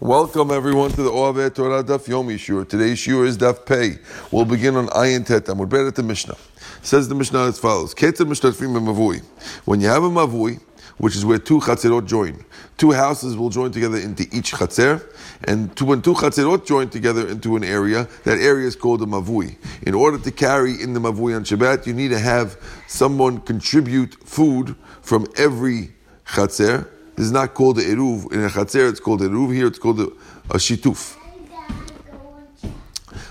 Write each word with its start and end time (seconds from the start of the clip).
Welcome 0.00 0.50
everyone 0.50 0.90
to 0.92 1.02
the 1.02 1.10
Oavet 1.10 1.56
Torah 1.56 1.84
Daf 1.84 2.06
Yomi 2.08 2.38
Shur. 2.38 2.64
Today's 2.64 2.98
Shur 2.98 3.26
is 3.26 3.36
Daf 3.36 3.66
Pei. 3.66 3.98
We'll 4.32 4.46
begin 4.46 4.76
on 4.76 4.86
Ayin 4.86 5.26
Tet 5.26 5.44
Amud 5.44 5.68
Bet 5.68 5.94
the 5.94 6.02
Mishnah. 6.02 6.38
Says 6.80 7.06
the 7.10 7.14
Mishnah 7.14 7.48
as 7.48 7.58
follows: 7.58 7.94
Ketzad 7.94 8.24
Mishnafim 8.24 8.80
Mavui. 8.80 9.22
When 9.66 9.82
you 9.82 9.88
have 9.88 10.02
a 10.02 10.08
Mavui, 10.08 10.58
which 10.96 11.16
is 11.16 11.26
where 11.26 11.38
two 11.38 11.60
chatzerot 11.60 12.06
join, 12.06 12.42
two 12.78 12.92
houses 12.92 13.36
will 13.36 13.50
join 13.50 13.72
together 13.72 13.98
into 13.98 14.22
each 14.32 14.52
chatzer, 14.52 15.04
and 15.44 15.76
two, 15.76 15.84
when 15.84 16.00
two 16.00 16.14
chatzerot 16.14 16.64
join 16.64 16.88
together 16.88 17.28
into 17.28 17.56
an 17.56 17.62
area, 17.62 18.08
that 18.24 18.38
area 18.38 18.66
is 18.66 18.76
called 18.76 19.02
a 19.02 19.04
mavui. 19.04 19.56
In 19.82 19.92
order 19.92 20.16
to 20.16 20.30
carry 20.30 20.80
in 20.80 20.94
the 20.94 21.00
mavui 21.00 21.36
on 21.36 21.44
Shabbat, 21.44 21.86
you 21.86 21.92
need 21.92 22.08
to 22.08 22.18
have 22.18 22.56
someone 22.86 23.38
contribute 23.42 24.14
food 24.26 24.76
from 25.02 25.26
every 25.36 25.92
chatzer 26.24 26.88
this 27.16 27.26
is 27.26 27.32
not 27.32 27.54
called 27.54 27.78
a 27.78 27.82
eruv. 27.82 28.32
In 28.32 28.44
a 28.44 28.48
chatzer, 28.48 28.88
it's 28.88 29.00
called 29.00 29.20
eruv. 29.20 29.54
Here, 29.54 29.66
it's 29.66 29.78
called 29.78 30.00
a, 30.00 30.06
a 30.50 30.58
shituf. 30.58 31.16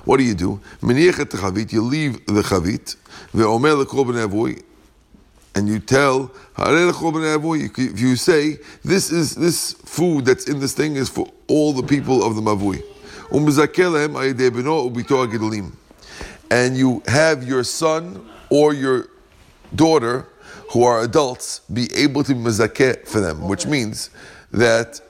What 0.05 0.17
do 0.17 0.23
you 0.23 0.33
do? 0.33 0.59
You 0.81 0.89
leave 1.83 2.25
the 2.25 2.41
chavit, 2.41 2.95
and 5.55 5.67
you 5.67 5.79
tell, 5.79 6.31
if 6.57 7.99
you 7.99 8.15
say, 8.15 8.57
this 8.83 9.11
is 9.11 9.35
this 9.35 9.73
food 9.73 10.25
that's 10.25 10.47
in 10.47 10.59
this 10.59 10.73
thing 10.73 10.95
is 10.95 11.09
for 11.09 11.27
all 11.47 11.73
the 11.73 11.83
people 11.83 12.23
of 12.23 12.35
the 12.35 12.41
mavui. 12.41 12.81
Um 13.31 13.47
and 16.51 16.77
you 16.77 17.03
have 17.07 17.47
your 17.47 17.63
son 17.63 18.27
or 18.49 18.73
your 18.73 19.07
daughter 19.75 20.27
who 20.69 20.83
are 20.83 21.01
adults 21.01 21.61
be 21.71 21.93
able 21.95 22.23
to 22.23 22.33
mezakeh 22.33 23.07
for 23.07 23.19
them, 23.19 23.47
which 23.47 23.65
means 23.65 24.09
that 24.51 25.01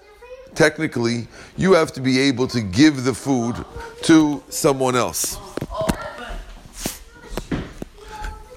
technically 0.56 1.28
you 1.58 1.74
have 1.74 1.92
to 1.94 2.02
be 2.02 2.20
able 2.20 2.48
to 2.48 2.62
give 2.62 3.04
the 3.04 3.14
food 3.14 3.56
to 4.04 4.42
someone 4.50 4.96
else. 4.96 5.38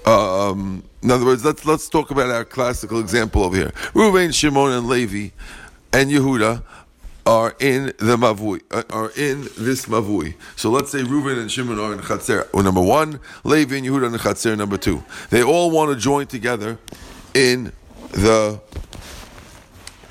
Um, 0.05 0.83
in 1.01 1.11
other 1.11 1.25
words, 1.25 1.45
let's 1.45 1.65
let's 1.65 1.87
talk 1.87 2.11
about 2.11 2.29
our 2.29 2.43
classical 2.43 2.99
example 2.99 3.43
over 3.43 3.55
here. 3.55 3.71
Reuven, 3.93 4.33
Shimon, 4.33 4.73
and 4.73 4.87
Levi, 4.87 5.29
and 5.93 6.09
Yehuda 6.09 6.61
are 7.25 7.55
in 7.59 7.85
the 7.97 8.17
mavui, 8.17 8.61
uh, 8.71 8.83
are 8.89 9.11
in 9.15 9.43
this 9.57 9.85
mavui. 9.85 10.35
So 10.55 10.69
let's 10.69 10.91
say 10.91 11.03
Reuben 11.03 11.39
and 11.39 11.51
Shimon 11.51 11.79
are 11.79 11.93
in 11.93 11.99
Chatzer 11.99 12.51
number 12.63 12.81
one, 12.81 13.19
Levi 13.43 13.77
and 13.77 13.85
Yehuda 13.85 14.07
in 14.07 14.19
Chatzer 14.19 14.57
number 14.57 14.77
two. 14.77 15.03
They 15.29 15.43
all 15.43 15.71
want 15.71 15.91
to 15.91 15.97
join 15.97 16.27
together 16.27 16.77
in 17.33 17.71
the 18.11 18.59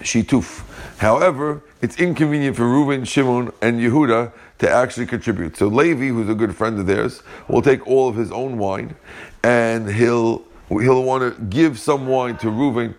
shituf. 0.00 0.62
However, 0.98 1.62
it's 1.80 1.98
inconvenient 1.98 2.56
for 2.56 2.68
Reuben, 2.68 3.04
Shimon, 3.04 3.52
and 3.60 3.80
Yehuda 3.80 4.32
to 4.58 4.70
actually 4.70 5.06
contribute. 5.06 5.56
So 5.56 5.66
Levi, 5.66 6.08
who's 6.08 6.28
a 6.28 6.34
good 6.34 6.54
friend 6.54 6.78
of 6.78 6.86
theirs, 6.86 7.22
will 7.48 7.62
take 7.62 7.86
all 7.86 8.08
of 8.08 8.16
his 8.16 8.30
own 8.30 8.58
wine, 8.58 8.94
and 9.42 9.90
he'll 9.90 10.44
he'll 10.68 11.02
want 11.02 11.36
to 11.36 11.42
give 11.44 11.78
some 11.78 12.06
wine 12.06 12.38
to 12.38 12.48
Reuben, 12.48 12.94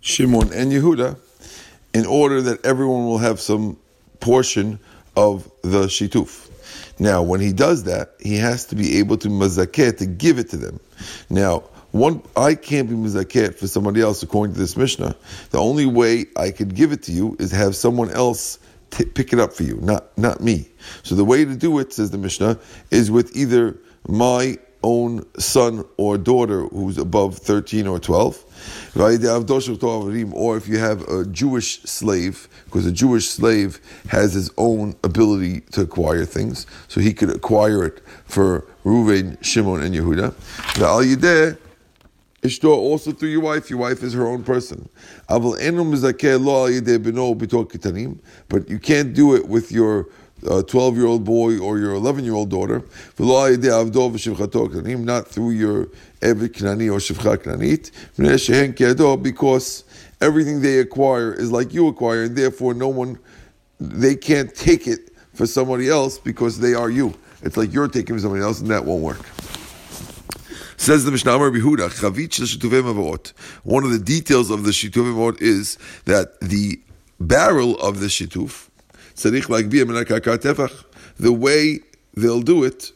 Shimon, 0.00 0.52
and 0.52 0.72
Yehuda 0.72 1.18
in 1.94 2.04
order 2.06 2.42
that 2.42 2.66
everyone 2.66 3.06
will 3.06 3.18
have 3.18 3.40
some 3.40 3.78
portion 4.20 4.78
of 5.16 5.50
the 5.62 5.86
shituf. 5.86 6.50
Now, 6.98 7.22
when 7.22 7.40
he 7.40 7.52
does 7.52 7.84
that, 7.84 8.14
he 8.20 8.36
has 8.36 8.66
to 8.66 8.76
be 8.76 8.98
able 8.98 9.16
to 9.18 9.28
mazakeh, 9.28 9.96
to 9.98 10.06
give 10.06 10.38
it 10.38 10.50
to 10.50 10.56
them. 10.56 10.80
Now, 11.30 11.64
one, 11.92 12.22
I 12.36 12.56
can't 12.56 12.88
be 12.88 12.96
mazaket 12.96 13.54
for 13.54 13.68
somebody 13.68 14.00
else 14.00 14.22
according 14.22 14.54
to 14.54 14.60
this 14.60 14.76
Mishnah. 14.76 15.14
The 15.50 15.58
only 15.58 15.86
way 15.86 16.26
I 16.36 16.50
could 16.50 16.74
give 16.74 16.90
it 16.90 17.04
to 17.04 17.12
you 17.12 17.36
is 17.38 17.52
have 17.52 17.76
someone 17.76 18.10
else 18.10 18.58
t- 18.90 19.04
pick 19.04 19.32
it 19.32 19.38
up 19.38 19.52
for 19.52 19.62
you, 19.62 19.78
not, 19.80 20.16
not 20.18 20.40
me. 20.40 20.68
So 21.04 21.14
the 21.14 21.24
way 21.24 21.44
to 21.44 21.54
do 21.54 21.78
it, 21.78 21.92
says 21.92 22.10
the 22.10 22.18
Mishnah, 22.18 22.58
is 22.90 23.10
with 23.10 23.36
either 23.36 23.78
my 24.08 24.58
own 24.84 25.24
son 25.40 25.84
or 25.96 26.18
daughter 26.18 26.68
who's 26.68 26.98
above 26.98 27.38
13 27.38 27.86
or 27.86 27.98
12, 27.98 28.44
or 28.96 30.56
if 30.56 30.68
you 30.68 30.78
have 30.78 31.02
a 31.08 31.24
Jewish 31.24 31.82
slave, 31.82 32.48
because 32.66 32.86
a 32.86 32.92
Jewish 32.92 33.30
slave 33.30 33.80
has 34.08 34.34
his 34.34 34.52
own 34.56 34.94
ability 35.02 35.62
to 35.72 35.80
acquire 35.80 36.24
things, 36.24 36.66
so 36.86 37.00
he 37.00 37.12
could 37.12 37.30
acquire 37.30 37.84
it 37.84 38.00
for 38.26 38.64
Reuven, 38.84 39.36
Shimon, 39.42 39.82
and 39.82 39.92
Yehuda. 39.94 40.32
The 40.76 40.86
al 40.86 41.02
Ishto 42.44 42.68
also 42.68 43.10
through 43.10 43.30
your 43.30 43.40
wife. 43.40 43.70
Your 43.70 43.78
wife 43.78 44.02
is 44.02 44.12
her 44.12 44.26
own 44.26 44.44
person. 44.44 44.86
But 45.28 45.58
you 48.68 48.78
can't 48.78 49.14
do 49.14 49.34
it 49.34 49.48
with 49.48 49.72
your 49.72 50.06
a 50.50 50.62
12 50.62 50.96
year 50.96 51.06
old 51.06 51.24
boy 51.24 51.58
or 51.58 51.78
your 51.78 51.94
11 51.94 52.24
year 52.24 52.34
old 52.34 52.50
daughter, 52.50 52.82
not 53.18 53.58
through 55.28 55.50
your 55.50 55.86
Eved 56.20 56.52
Knani 56.52 56.90
or 56.90 56.98
Shifcha 56.98 57.38
Knanit, 57.38 59.22
because 59.22 59.84
everything 60.20 60.60
they 60.60 60.78
acquire 60.78 61.32
is 61.32 61.50
like 61.50 61.74
you 61.74 61.88
acquire, 61.88 62.24
and 62.24 62.36
therefore 62.36 62.74
no 62.74 62.88
one, 62.88 63.18
they 63.80 64.14
can't 64.14 64.54
take 64.54 64.86
it 64.86 65.10
for 65.34 65.46
somebody 65.46 65.88
else 65.88 66.18
because 66.18 66.58
they 66.58 66.74
are 66.74 66.90
you. 66.90 67.14
It's 67.42 67.56
like 67.56 67.72
you're 67.72 67.88
taking 67.88 68.18
somebody 68.18 68.42
else, 68.42 68.60
and 68.60 68.70
that 68.70 68.84
won't 68.84 69.02
work. 69.02 69.24
Says 70.76 71.04
the 71.04 71.12
Mishnah 71.12 71.38
Behuda, 71.38 71.88
Chavit 71.88 73.32
One 73.62 73.84
of 73.84 73.90
the 73.90 73.98
details 73.98 74.50
of 74.50 74.64
the 74.64 74.70
Shituvim 74.70 75.40
is 75.40 75.78
that 76.04 76.38
the 76.40 76.80
barrel 77.20 77.78
of 77.80 78.00
the 78.00 78.06
Shituf, 78.06 78.68
the 81.18 81.32
way 81.32 81.80
they'll 82.16 82.42
do 82.42 82.64
it, 82.64 82.92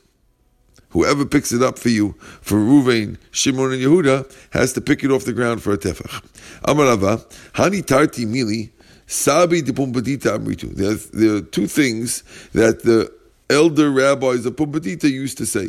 whoever 0.90 1.26
picks 1.26 1.52
it 1.52 1.62
up 1.62 1.78
for 1.78 1.88
you, 1.88 2.14
for 2.40 2.56
Ruvain, 2.56 3.18
Shimon, 3.30 3.72
and 3.72 3.82
Yehuda, 3.82 4.32
has 4.50 4.72
to 4.74 4.80
pick 4.80 5.04
it 5.04 5.10
off 5.10 5.24
the 5.24 5.32
ground 5.32 5.62
for 5.62 5.72
a 5.72 5.78
tefach. 5.78 6.22
Amarava, 6.62 7.24
Hani 7.52 7.84
Tarti 7.84 8.26
Mili, 8.26 8.70
Sabi 9.06 9.62
de 9.62 9.72
Pumbedita 9.72 10.38
Amritu. 10.38 10.74
There 11.12 11.36
are 11.36 11.40
two 11.40 11.66
things 11.66 12.22
that 12.52 12.82
the 12.82 13.12
elder 13.50 13.90
rabbis 13.90 14.46
of 14.46 14.56
Pumbedita 14.56 15.10
used 15.10 15.38
to 15.38 15.46
say. 15.46 15.68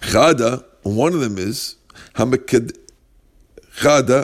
Chada, 0.00 0.64
one 0.82 1.12
of 1.12 1.20
them 1.20 1.38
is, 1.38 1.76
Chada, 2.14 2.72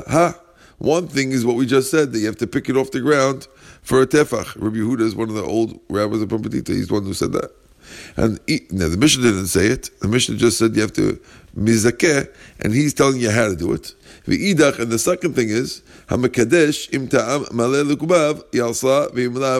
ha. 0.08 0.38
One 0.78 1.06
thing 1.06 1.32
is 1.32 1.44
what 1.44 1.56
we 1.56 1.66
just 1.66 1.90
said, 1.90 2.12
that 2.12 2.18
you 2.18 2.26
have 2.26 2.38
to 2.38 2.46
pick 2.46 2.68
it 2.68 2.76
off 2.76 2.90
the 2.90 3.00
ground 3.00 3.46
for 3.82 4.02
a 4.02 4.06
tefach. 4.06 4.54
Rabbi 4.60 4.76
Yehuda 4.76 5.02
is 5.02 5.14
one 5.14 5.28
of 5.28 5.34
the 5.34 5.44
old 5.44 5.78
rabbis 5.88 6.22
of 6.22 6.28
Pumbedita. 6.28 6.68
He's 6.68 6.88
the 6.88 6.94
one 6.94 7.04
who 7.04 7.14
said 7.14 7.32
that. 7.32 7.50
And 8.16 8.40
he, 8.46 8.60
now 8.70 8.88
the 8.88 8.96
Mishnah 8.96 9.22
didn't 9.22 9.48
say 9.48 9.66
it. 9.66 9.90
The 10.00 10.08
Mishnah 10.08 10.36
just 10.36 10.56
said 10.58 10.74
you 10.74 10.82
have 10.82 10.92
to 10.94 11.20
mizakeh, 11.56 12.28
and 12.60 12.72
he's 12.72 12.94
telling 12.94 13.20
you 13.20 13.30
how 13.30 13.48
to 13.48 13.56
do 13.56 13.72
it. 13.72 13.94
And 14.24 14.90
the 14.90 14.98
second 14.98 15.34
thing 15.34 15.48
is 15.50 15.82
hamakadesh 16.06 16.94
im 16.94 17.08
ta'am 17.08 17.44
v'imlav 17.46 18.44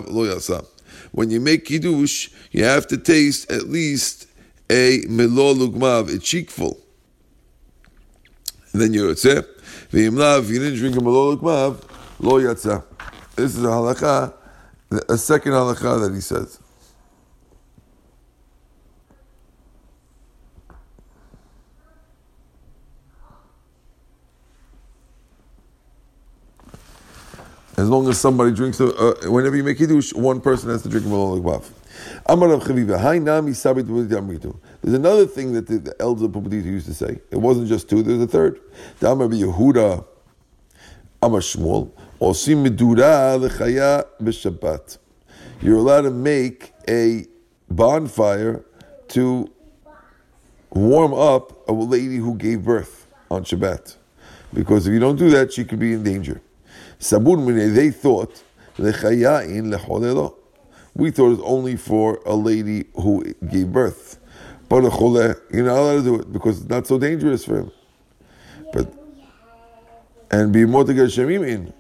lo 0.08 0.24
yalsa. 0.24 0.66
When 1.10 1.30
you 1.30 1.40
make 1.40 1.64
kiddush, 1.64 2.30
you 2.52 2.64
have 2.64 2.86
to 2.86 2.96
taste 2.96 3.50
at 3.50 3.68
least 3.68 4.28
a 4.70 5.02
melo 5.08 5.52
lugmav, 5.52 6.14
a 6.14 6.18
cheekful. 6.18 6.78
And 8.72 8.80
then 8.80 8.94
you're 8.94 9.12
yotzeh. 9.12 9.44
V'imlav, 9.90 10.48
you 10.48 10.60
didn't 10.60 10.78
drink 10.78 10.96
a 10.96 11.00
melo 11.00 11.36
lugmav, 11.36 11.82
lo 12.20 12.40
yatsa. 12.40 12.84
This 13.36 13.56
is 13.56 13.64
a 13.64 13.68
halakha, 13.68 14.34
a 15.08 15.16
second 15.16 15.52
halakha 15.52 16.00
that 16.02 16.14
he 16.14 16.20
says. 16.20 16.58
As 27.78 27.88
long 27.88 28.06
as 28.08 28.20
somebody 28.20 28.52
drinks, 28.52 28.80
uh, 28.80 29.14
whenever 29.24 29.56
you 29.56 29.64
make 29.64 29.78
kiddush, 29.78 30.12
one 30.12 30.40
person 30.40 30.68
has 30.68 30.82
to 30.82 30.88
drink 30.88 31.06
melo 31.06 31.40
lugmav. 31.40 31.64
There's 34.82 34.94
another 34.94 35.26
thing 35.26 35.52
that 35.52 35.66
the, 35.66 35.78
the 35.78 35.96
elders 35.98 36.22
of 36.22 36.30
Pumbedita 36.30 36.64
used 36.64 36.86
to 36.86 36.94
say. 36.94 37.18
It 37.30 37.38
wasn't 37.38 37.68
just 37.68 37.88
two, 37.90 38.02
there's 38.02 38.20
a 38.20 38.26
third. 38.26 38.60
Amar 39.00 39.26
Amar 41.24 41.40
Shmuel, 41.40 41.90
Lechaya 42.22 44.06
b'Shabbat. 44.22 44.98
You're 45.60 45.78
allowed 45.78 46.02
to 46.02 46.10
make 46.12 46.72
a 46.88 47.26
bonfire 47.68 48.64
to 49.08 49.50
warm 50.70 51.14
up 51.14 51.68
a 51.68 51.72
lady 51.72 52.18
who 52.18 52.36
gave 52.36 52.64
birth 52.64 53.08
on 53.28 53.42
Shabbat. 53.42 53.96
Because 54.54 54.86
if 54.86 54.92
you 54.92 55.00
don't 55.00 55.16
do 55.16 55.30
that, 55.30 55.52
she 55.52 55.64
could 55.64 55.80
be 55.80 55.94
in 55.94 56.04
danger. 56.04 56.40
Sabun 57.00 57.74
they 57.74 57.90
thought 57.90 58.40
lechayain 58.78 59.74
lecholelo. 59.74 60.36
We 60.94 61.10
thought 61.10 61.26
it 61.26 61.30
was 61.30 61.40
only 61.40 61.74
for 61.74 62.20
a 62.24 62.36
lady 62.36 62.84
who 62.94 63.24
gave 63.50 63.72
birth. 63.72 64.20
But 64.68 64.84
a 64.84 65.36
you're 65.52 65.64
not 65.64 65.76
allowed 65.76 65.96
to 65.96 66.02
do 66.02 66.20
it 66.20 66.32
because 66.32 66.60
it's 66.60 66.70
not 66.70 66.86
so 66.86 67.00
dangerous 67.00 67.44
for 67.44 67.58
him. 67.58 67.72
But 68.72 68.94
and 70.30 70.52
be 70.52 70.64
more 70.64 70.84
to 70.84 70.94
get 70.94 71.08
shemim 71.08 71.46
in. 71.46 71.74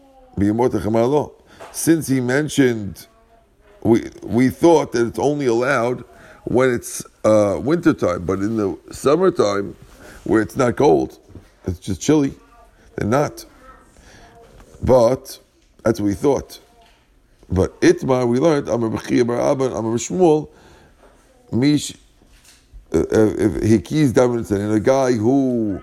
Since 1.72 2.08
he 2.08 2.20
mentioned, 2.20 3.06
we 3.82 4.10
we 4.22 4.48
thought 4.48 4.92
that 4.92 5.06
it's 5.06 5.18
only 5.18 5.46
allowed 5.46 6.04
when 6.44 6.72
it's 6.74 7.04
uh, 7.24 7.58
wintertime, 7.60 8.24
but 8.24 8.38
in 8.40 8.56
the 8.56 8.78
summertime, 8.90 9.76
where 10.24 10.42
it's 10.42 10.56
not 10.56 10.76
cold, 10.76 11.18
it's 11.66 11.78
just 11.78 12.00
chilly, 12.00 12.34
then 12.96 13.10
not. 13.10 13.44
But 14.82 15.38
that's 15.84 16.00
what 16.00 16.06
we 16.06 16.14
thought. 16.14 16.58
But 17.48 17.78
itma, 17.80 18.26
we 18.26 18.38
learned, 18.38 18.68
Amar 18.68 18.90
Bechia 18.90 19.26
Bar 19.26 19.40
Abba, 19.52 19.64
Amar 19.64 19.96
Shmuel, 19.98 20.48
Mish, 21.52 21.94
uh, 22.92 22.98
uh, 23.00 23.78
keys 23.84 24.12
Davidson, 24.12 24.60
and 24.60 24.72
a 24.72 24.80
guy 24.80 25.12
who 25.12 25.80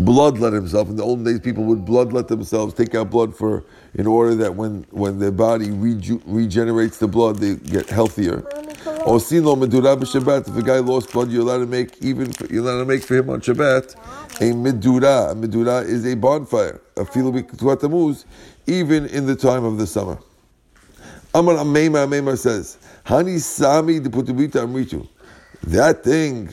bloodlet 0.00 0.52
himself. 0.52 0.88
In 0.88 0.96
the 0.96 1.02
olden 1.02 1.24
days, 1.24 1.40
people 1.40 1.64
would 1.64 1.84
bloodlet 1.84 2.28
themselves, 2.28 2.74
take 2.74 2.94
out 2.94 3.10
blood 3.10 3.36
for 3.36 3.64
in 3.94 4.06
order 4.06 4.34
that 4.36 4.54
when 4.54 4.86
when 4.90 5.18
their 5.18 5.32
body 5.32 5.70
reju- 5.70 6.22
regenerates 6.26 6.98
the 6.98 7.08
blood, 7.08 7.36
they 7.38 7.56
get 7.56 7.88
healthier. 7.88 8.42
Or 9.04 9.20
sino 9.20 9.56
medura 9.56 9.96
b'Shabbat. 9.96 10.48
If 10.48 10.56
a 10.56 10.62
guy 10.62 10.78
lost 10.78 11.12
blood, 11.12 11.30
you're 11.30 11.42
allowed 11.42 11.58
to 11.58 11.66
make 11.66 12.02
even 12.02 12.32
you're 12.48 12.62
allowed 12.62 12.80
to 12.80 12.84
make 12.86 13.02
for 13.02 13.16
him 13.16 13.30
on 13.30 13.40
Shabbat 13.40 13.94
a 14.40 14.52
medura. 14.54 15.32
A 15.32 15.34
medura 15.34 15.84
is 15.84 16.06
a 16.06 16.14
bonfire. 16.16 16.80
A 16.96 17.04
filu 17.04 18.24
even 18.66 19.06
in 19.06 19.26
the 19.26 19.36
time 19.36 19.64
of 19.64 19.78
the 19.78 19.86
summer. 19.86 20.18
Amar 21.34 21.56
Ameimar 21.56 22.06
Ameimar 22.06 22.36
says, 22.36 22.78
Hani 23.06 23.38
Sami 23.38 24.00
de 24.00 24.08
Pumbedita 24.08 24.64
Amritu. 24.64 25.06
That 25.62 26.02
thing, 26.02 26.52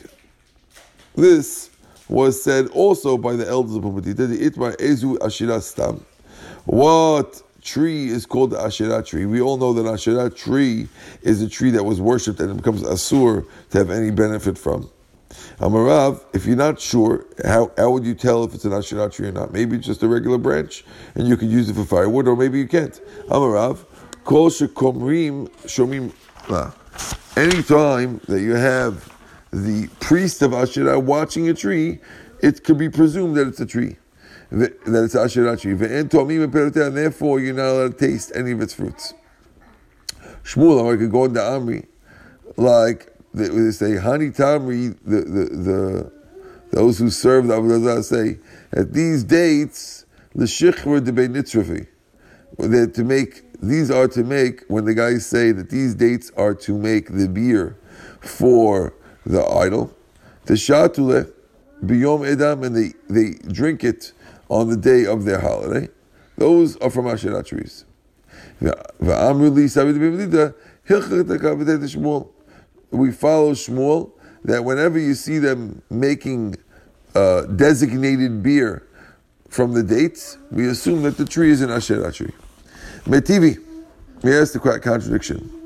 this 1.16 1.70
was 2.08 2.42
said 2.42 2.68
also 2.68 3.18
by 3.18 3.34
the 3.34 3.46
elders 3.46 3.76
of 3.76 5.62
Stam. 5.62 6.04
What 6.64 7.42
tree 7.62 8.08
is 8.08 8.26
called 8.26 8.50
the 8.50 8.60
Asherah 8.60 9.02
tree? 9.02 9.26
We 9.26 9.40
all 9.40 9.56
know 9.56 9.72
that 9.74 9.86
Asherah 9.86 10.30
tree 10.30 10.88
is 11.22 11.42
a 11.42 11.48
tree 11.48 11.70
that 11.70 11.84
was 11.84 12.00
worshipped 12.00 12.40
and 12.40 12.50
it 12.50 12.56
becomes 12.56 12.82
Asur 12.82 13.46
to 13.70 13.78
have 13.78 13.90
any 13.90 14.10
benefit 14.10 14.56
from. 14.56 14.90
Amarav, 15.60 16.24
if 16.32 16.46
you're 16.46 16.56
not 16.56 16.80
sure, 16.80 17.26
how, 17.44 17.70
how 17.76 17.90
would 17.90 18.06
you 18.06 18.14
tell 18.14 18.44
if 18.44 18.54
it's 18.54 18.64
an 18.64 18.72
Asherah 18.72 19.10
tree 19.10 19.28
or 19.28 19.32
not? 19.32 19.52
Maybe 19.52 19.76
it's 19.76 19.86
just 19.86 20.02
a 20.02 20.08
regular 20.08 20.38
branch 20.38 20.84
and 21.14 21.28
you 21.28 21.36
could 21.36 21.50
use 21.50 21.68
it 21.68 21.74
for 21.74 21.84
firewood, 21.84 22.28
or 22.28 22.36
maybe 22.36 22.58
you 22.58 22.68
can't. 22.68 22.98
Amarav, 23.28 23.84
Kol 24.24 24.50
Shekomrim 24.50 25.48
Shomim. 25.66 26.12
Anytime 27.36 28.20
that 28.28 28.40
you 28.40 28.54
have 28.54 29.17
the 29.52 29.88
priest 30.00 30.42
of 30.42 30.52
Asherah 30.52 30.98
watching 30.98 31.48
a 31.48 31.54
tree, 31.54 32.00
it 32.42 32.64
could 32.64 32.78
be 32.78 32.88
presumed 32.88 33.36
that 33.36 33.48
it's 33.48 33.60
a 33.60 33.66
tree, 33.66 33.96
that 34.50 34.74
it's 34.86 35.14
Asherah 35.14 35.56
tree. 35.56 35.72
And 35.72 36.10
therefore, 36.10 37.40
you're 37.40 37.54
not 37.54 37.66
allowed 37.66 37.98
to 37.98 38.06
taste 38.06 38.32
any 38.34 38.52
of 38.52 38.60
its 38.60 38.74
fruits. 38.74 39.14
Shmuel, 40.44 40.94
I 40.94 40.96
could 40.96 41.10
go 41.10 41.24
into 41.24 41.40
Amri, 41.40 41.86
like 42.56 43.12
they, 43.34 43.70
say, 43.70 43.96
Hani 43.96 44.34
Tamri, 44.34 44.96
the, 45.04 45.20
the, 45.20 45.44
the, 45.56 46.12
those 46.72 46.98
who 46.98 47.10
serve 47.10 47.48
the 47.48 47.54
Avodah 47.54 48.02
say, 48.02 48.38
at 48.72 48.92
these 48.92 49.24
dates, 49.24 50.06
the 50.34 50.44
Shichra 50.44 51.04
de 51.04 51.12
Nitzrafi, 51.12 51.86
to 52.94 53.04
make, 53.04 53.44
these 53.60 53.90
are 53.90 54.08
to 54.08 54.24
make, 54.24 54.64
when 54.68 54.84
the 54.84 54.94
guys 54.94 55.26
say 55.26 55.52
that 55.52 55.70
these 55.70 55.94
dates 55.94 56.30
are 56.36 56.54
to 56.54 56.78
make 56.78 57.10
the 57.12 57.28
beer 57.28 57.78
for 58.20 58.94
the 59.28 59.46
idol. 59.46 59.94
The 60.46 60.54
shatule 60.54 61.30
biyom 61.84 62.26
edam, 62.26 62.64
and 62.64 62.74
they, 62.74 62.94
they 63.08 63.34
drink 63.52 63.84
it 63.84 64.12
on 64.48 64.70
the 64.70 64.76
day 64.76 65.04
of 65.04 65.24
their 65.24 65.40
holiday. 65.40 65.88
Those 66.36 66.76
are 66.78 66.90
from 66.90 67.06
Asherah 67.06 67.44
trees. 67.44 67.84
We 68.60 68.70
follow 68.70 68.94
Shmuel 73.52 74.10
that 74.44 74.64
whenever 74.64 74.98
you 74.98 75.14
see 75.14 75.38
them 75.38 75.82
making 75.90 76.56
uh, 77.14 77.42
designated 77.42 78.42
beer 78.42 78.86
from 79.48 79.74
the 79.74 79.82
dates, 79.82 80.38
we 80.50 80.66
assume 80.68 81.02
that 81.02 81.18
the 81.18 81.24
tree 81.24 81.50
is 81.50 81.60
an 81.60 81.70
Asherah 81.70 82.12
tree. 82.12 82.32
Metivi, 83.04 83.58
we 84.22 84.36
ask 84.36 84.54
the 84.54 84.60
contradiction. 84.60 85.57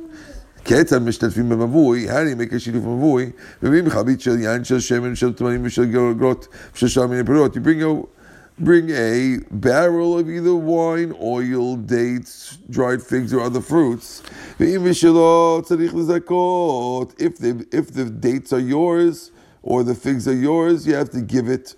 כיצד 0.64 1.02
משתתפים 1.02 1.50
במבוי, 1.50 2.10
הרי 2.10 2.34
make 2.34 2.54
a 2.54 2.60
שיתוף 2.60 2.84
מבוי, 2.84 3.32
מביאים 3.64 3.90
חבית 3.90 4.22
של 4.22 4.40
יין, 4.40 4.64
של 4.64 4.80
שמן, 4.80 5.16
של 5.16 5.34
תמרים 5.34 5.62
ושל 5.64 5.86
גרגות, 5.86 6.48
ושל 6.76 6.88
שאר 6.88 7.08
מיני 7.08 7.24
פירות. 7.24 7.56
You 7.56 7.60
bring 7.60 7.82
a, 7.82 8.64
bring 8.64 8.90
a 8.90 9.40
barrel 9.52 10.18
of 10.20 10.30
either 10.30 10.56
wine, 10.56 11.14
oil, 11.22 11.76
dates, 11.76 12.58
dried 12.70 13.02
figs 13.02 13.34
or 13.34 13.42
other 13.42 13.62
fruits. 13.62 14.22
ואם 14.60 14.82
ושלא 14.84 15.62
צריך 15.66 15.96
לזכות, 15.96 17.14
if 17.20 17.38
the, 17.38 17.76
if 17.76 17.94
the 17.94 18.06
dates 18.06 18.52
are 18.52 18.60
yours, 18.60 19.32
or 19.64 19.84
the 19.84 19.96
figs 19.96 20.28
are 20.28 20.40
yours, 20.50 20.88
you 20.88 20.96
have 20.96 21.10
to 21.10 21.22
give 21.22 21.50
it 21.50 21.76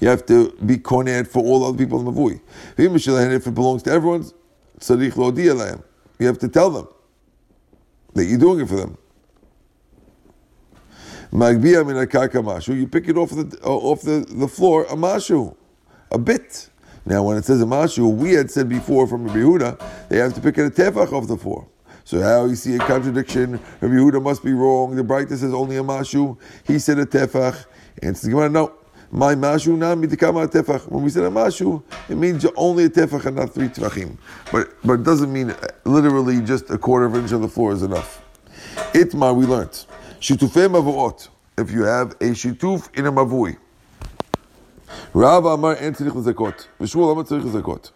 you 0.00 0.08
have 0.08 0.26
to 0.26 0.54
be 0.66 0.76
koned 0.76 1.26
for 1.26 1.42
all 1.42 1.64
other 1.64 1.78
people 1.78 1.98
in 2.00 2.04
the 2.04 2.12
mavui. 2.12 2.40
If 2.76 3.46
it 3.46 3.54
belongs 3.54 3.82
to 3.84 3.90
everyone, 3.90 4.24
you 6.18 6.26
have 6.26 6.38
to 6.38 6.48
tell 6.48 6.70
them 6.70 6.88
that 8.19 8.25
you're 8.25 8.37
doing 8.37 8.59
it 8.59 8.67
for 8.67 8.75
them. 8.75 8.97
Magbia 11.31 11.85
min 11.85 11.95
mashu, 11.95 12.75
you 12.75 12.87
pick 12.87 13.07
it 13.07 13.15
off 13.15 13.29
the 13.29 13.57
uh, 13.63 13.69
off 13.69 14.01
the, 14.01 14.25
the 14.29 14.47
floor 14.47 14.83
a 14.85 14.95
mashu, 14.95 15.55
a 16.11 16.17
bit. 16.17 16.69
Now, 17.05 17.23
when 17.23 17.37
it 17.37 17.45
says 17.45 17.61
a 17.61 17.65
mashu, 17.65 18.13
we 18.13 18.33
had 18.33 18.51
said 18.51 18.67
before 18.67 19.07
from 19.07 19.25
Rabbi 19.25 19.39
Yehuda, 19.39 20.09
they 20.09 20.17
have 20.17 20.33
to 20.33 20.41
pick 20.41 20.57
it 20.57 20.65
a 20.65 20.69
tefach 20.69 21.13
off 21.13 21.27
the 21.27 21.37
floor. 21.37 21.67
So 22.03 22.21
how 22.21 22.45
you 22.45 22.55
see 22.55 22.75
a 22.75 22.79
contradiction? 22.79 23.53
Rabbi 23.79 23.93
Yehuda 23.93 24.21
must 24.21 24.43
be 24.43 24.53
wrong. 24.53 24.95
The 24.95 25.03
brightness 25.03 25.39
says 25.41 25.53
only 25.53 25.77
a 25.77 25.83
mashu. 25.83 26.37
He 26.65 26.77
said 26.77 26.99
a 26.99 27.05
tefach. 27.05 27.65
And 28.01 28.11
it's 28.11 28.25
Gemara, 28.25 28.49
no. 28.49 28.73
My 29.11 29.33
mashu 29.33 29.75
nami 29.75 30.07
dekama 30.07 30.47
tefach. 30.47 30.87
When 30.87 31.03
we 31.03 31.09
said 31.09 31.23
a 31.23 31.29
mashu, 31.29 31.83
it 32.07 32.15
means 32.15 32.45
only 32.55 32.85
a 32.85 32.89
tefach 32.89 33.25
and 33.25 33.37
not 33.37 33.53
three 33.53 33.67
tefachim. 33.67 34.17
But 34.51 34.69
but 34.83 34.99
it 34.99 35.03
doesn't 35.03 35.33
mean 35.33 35.55
literally 35.83 36.41
just 36.41 36.69
a 36.69 36.77
quarter 36.77 37.07
of 37.07 37.15
an 37.15 37.21
inch 37.21 37.33
on 37.33 37.41
the 37.41 37.47
floor 37.47 37.73
is 37.73 37.81
enough. 37.81 38.23
Itma 38.93 39.35
we 39.35 39.47
learned. 39.47 39.85
Shitufei 40.19 40.69
mavuot. 40.69 41.29
If 41.57 41.71
you 41.71 41.83
have 41.83 42.11
a 42.11 42.35
shituf 42.35 42.95
in 42.95 43.07
a 43.07 43.11
mavui. 43.11 43.57
Rav 45.13 45.45
Amar 45.45 45.75
en 45.77 45.95
tzarich 45.95 46.11
lezakot. 46.11 46.67
V'shmuel 46.79 47.11
Amar 47.11 47.23
tzarich 47.23 47.51
lezakot. 47.51 47.91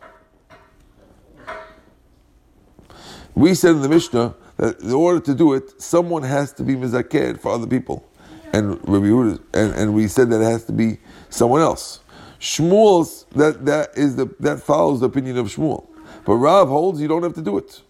We 3.36 3.54
said 3.54 3.72
in 3.72 3.82
the 3.82 3.90
Mishnah 3.90 4.34
that 4.58 4.80
in 4.80 4.92
order 4.92 5.20
to 5.20 5.36
do 5.36 5.54
it, 5.54 5.80
someone 5.80 6.24
has 6.24 6.54
to 6.54 6.64
be 6.64 6.76
mizaked 6.76 7.40
for 7.40 7.52
other 7.52 7.68
people 7.68 8.08
and 8.54 8.72
Rabbi 8.88 9.08
Yehuda, 9.08 9.42
and, 9.54 9.74
and 9.74 9.94
we 9.94 10.08
said 10.08 10.30
that 10.30 10.40
it 10.40 10.46
has 10.46 10.64
to 10.66 10.72
be 10.72 11.00
someone 11.30 11.62
else. 11.62 12.00
Shmuel's 12.40 13.26
that 13.36 13.66
that 13.66 13.98
is 13.98 14.16
the 14.16 14.34
that 14.40 14.62
follows 14.62 15.00
the 15.00 15.08
opinion 15.08 15.38
of 15.38 15.48
Shmuel, 15.48 15.88
but 16.24 16.36
Rav 16.36 16.68
holds 16.68 17.02
you 17.02 17.08
don't 17.08 17.24
have 17.24 17.34
to 17.34 17.42
do 17.42 17.58
it. 17.58 17.82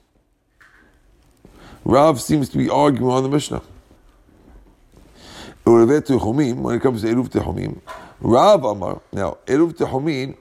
Rav 1.84 2.22
seems 2.22 2.50
to 2.50 2.58
be 2.58 2.70
arguing 2.70 3.12
on 3.12 3.24
the 3.24 3.30
Mishnah. 3.30 3.62
When 5.66 5.90
it 5.90 6.06
comes 6.06 7.02
to 7.02 7.08
Eruv 7.08 7.30
Tehomim, 7.30 7.80
Rav 8.20 8.64
Amar, 8.64 9.02
now 9.12 9.38
Eruv 9.46 9.74
Tehomim, 9.74 10.38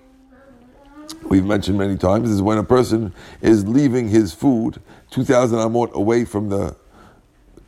we've 1.25 1.45
mentioned 1.45 1.79
many 1.79 1.97
times, 1.97 2.29
is 2.29 2.43
when 2.43 2.59
a 2.59 2.65
person 2.65 3.15
is 3.41 3.67
leaving 3.67 4.09
his 4.09 4.35
food 4.35 4.81
2,000 5.11 5.59
amot 5.59 5.93
away 5.93 6.25
from 6.25 6.49
the 6.49 6.77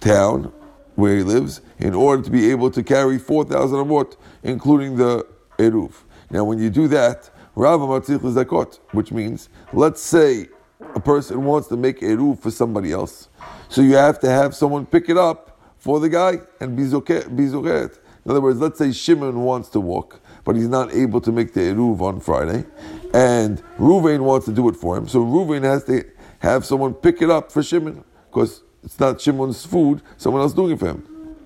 town 0.00 0.52
where 0.94 1.16
he 1.16 1.22
lives 1.22 1.60
in 1.78 1.94
order 1.94 2.22
to 2.22 2.30
be 2.30 2.50
able 2.50 2.70
to 2.70 2.82
carry 2.82 3.18
4,000 3.18 3.76
amot, 3.78 4.16
including 4.42 4.96
the 4.96 5.26
eruv. 5.58 5.92
Now, 6.30 6.44
when 6.44 6.58
you 6.58 6.70
do 6.70 6.88
that, 6.88 7.30
Rav 7.54 7.80
Amatzich 7.80 8.18
Zakot, 8.18 8.80
which 8.92 9.12
means, 9.12 9.48
let's 9.72 10.02
say 10.02 10.48
a 10.94 11.00
person 11.00 11.44
wants 11.44 11.68
to 11.68 11.76
make 11.76 12.00
eruv 12.00 12.40
for 12.40 12.50
somebody 12.50 12.92
else. 12.92 13.28
So 13.68 13.80
you 13.82 13.94
have 13.94 14.18
to 14.20 14.28
have 14.28 14.54
someone 14.54 14.86
pick 14.86 15.08
it 15.08 15.16
up 15.16 15.60
for 15.78 16.00
the 16.00 16.08
guy 16.08 16.40
and 16.60 16.76
be 16.76 16.84
zochet. 16.84 17.98
In 18.24 18.30
other 18.30 18.40
words, 18.40 18.58
let's 18.58 18.78
say 18.78 18.90
Shimon 18.90 19.42
wants 19.42 19.68
to 19.70 19.80
walk, 19.80 20.20
but 20.44 20.56
he's 20.56 20.68
not 20.68 20.92
able 20.92 21.20
to 21.20 21.30
make 21.30 21.52
the 21.52 21.60
eruv 21.60 22.00
on 22.00 22.20
Friday, 22.20 22.64
and 23.12 23.62
Ruvain 23.78 24.20
wants 24.20 24.46
to 24.46 24.52
do 24.52 24.68
it 24.68 24.76
for 24.76 24.96
him. 24.96 25.06
So 25.06 25.20
Ruvain 25.20 25.62
has 25.62 25.84
to 25.84 26.04
have 26.38 26.64
someone 26.64 26.94
pick 26.94 27.22
it 27.22 27.30
up 27.30 27.52
for 27.52 27.62
Shimon, 27.62 28.02
because 28.30 28.63
it's 28.84 29.00
not 29.00 29.20
Shimon's 29.20 29.64
food, 29.64 30.02
someone 30.16 30.42
else 30.42 30.52
doing 30.52 30.72
it 30.72 30.78
for 30.78 30.88
him. 30.88 31.36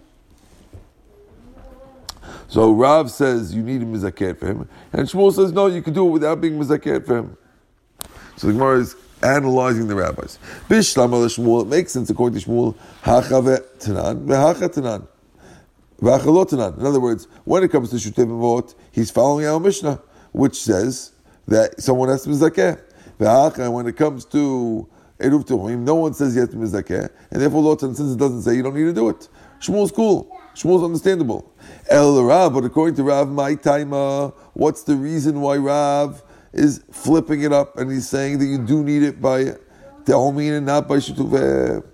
So 2.49 2.73
Rav 2.73 3.11
says 3.11 3.55
you 3.55 3.63
need 3.63 3.83
a 3.83 3.85
mizaket 3.85 4.39
for 4.39 4.47
him, 4.47 4.69
and 4.93 5.07
Shmuel 5.07 5.33
says 5.33 5.53
no, 5.53 5.67
you 5.67 5.83
can 5.83 5.93
do 5.93 6.09
it 6.09 6.11
without 6.11 6.41
being 6.41 6.59
mizaket 6.59 7.07
for 7.07 7.19
him. 7.19 7.37
So 8.37 8.47
the 8.47 8.55
Gemara 8.55 8.81
is 8.81 8.97
analyzing 9.23 9.89
the 9.89 9.95
rabbis. 9.95 10.39
Bishlam 10.69 11.11
Shmuel, 11.11 11.63
it 11.63 11.69
makes 11.69 11.93
sense 11.93 12.09
according 12.09 12.41
to 12.41 12.49
Shmuel, 12.49 12.75
vehacha. 13.03 15.07
In 16.01 16.87
other 16.87 17.01
words, 17.01 17.27
when 17.45 17.65
it 17.65 17.73
comes 17.73 17.91
to 17.91 17.97
Shutei 17.97 18.25
Mavot, 18.25 18.73
he's 18.93 19.11
following 19.11 19.47
our 19.47 19.59
Mishnah, 19.59 20.01
which 20.33 20.63
says 20.63 21.11
that 21.49 21.83
someone 21.83 22.09
has 22.09 22.23
to 22.23 22.29
be 22.29 22.37
zakeh. 22.37 22.79
When 23.73 23.89
it 23.89 23.97
comes 23.97 24.25
to 24.27 24.87
Eruv 25.21 25.79
no 25.79 25.95
one 25.97 26.15
says 26.15 26.37
yet 26.37 26.51
mizakeh, 26.51 27.11
and 27.31 27.43
therefore 27.43 27.63
Lotan, 27.63 27.97
since 27.97 28.13
it 28.13 28.19
doesn't 28.19 28.43
say, 28.43 28.55
you 28.55 28.63
don't 28.63 28.75
need 28.75 28.85
to 28.85 28.93
do 28.93 29.09
it. 29.09 29.29
Shmuel's 29.61 29.91
cool. 29.91 30.39
Shmuel's 30.55 30.85
understandable. 30.85 31.53
El 31.91 32.23
Rav, 32.23 32.55
but 32.55 32.65
according 32.65 32.95
to 32.97 33.03
Rav, 33.03 33.29
my 33.29 33.55
timer, 33.57 34.29
what's 34.55 34.83
the 34.85 34.95
reason 34.95 35.41
why 35.41 35.57
Rav 35.57 36.23
is 36.53 36.83
flipping 36.93 37.43
it 37.43 37.53
up 37.53 37.77
and 37.77 37.91
he's 37.91 38.09
saying 38.09 38.39
that 38.39 38.47
you 38.47 38.59
do 38.59 38.83
need 38.83 39.03
it 39.03 39.21
by 39.21 39.57
Tehomin 40.05 40.59
and 40.59 40.67
not 40.67 40.87
by 40.87 40.97
Shutuveh 40.97 41.85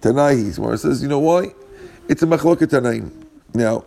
Tanaihi? 0.00 0.58
Where 0.58 0.74
it 0.74 0.78
says, 0.78 1.02
you 1.02 1.08
know 1.08 1.18
why? 1.18 1.54
It's 2.08 2.22
a 2.22 2.26
Machloket 2.26 2.68
Tanaim. 2.68 3.10
Now, 3.54 3.84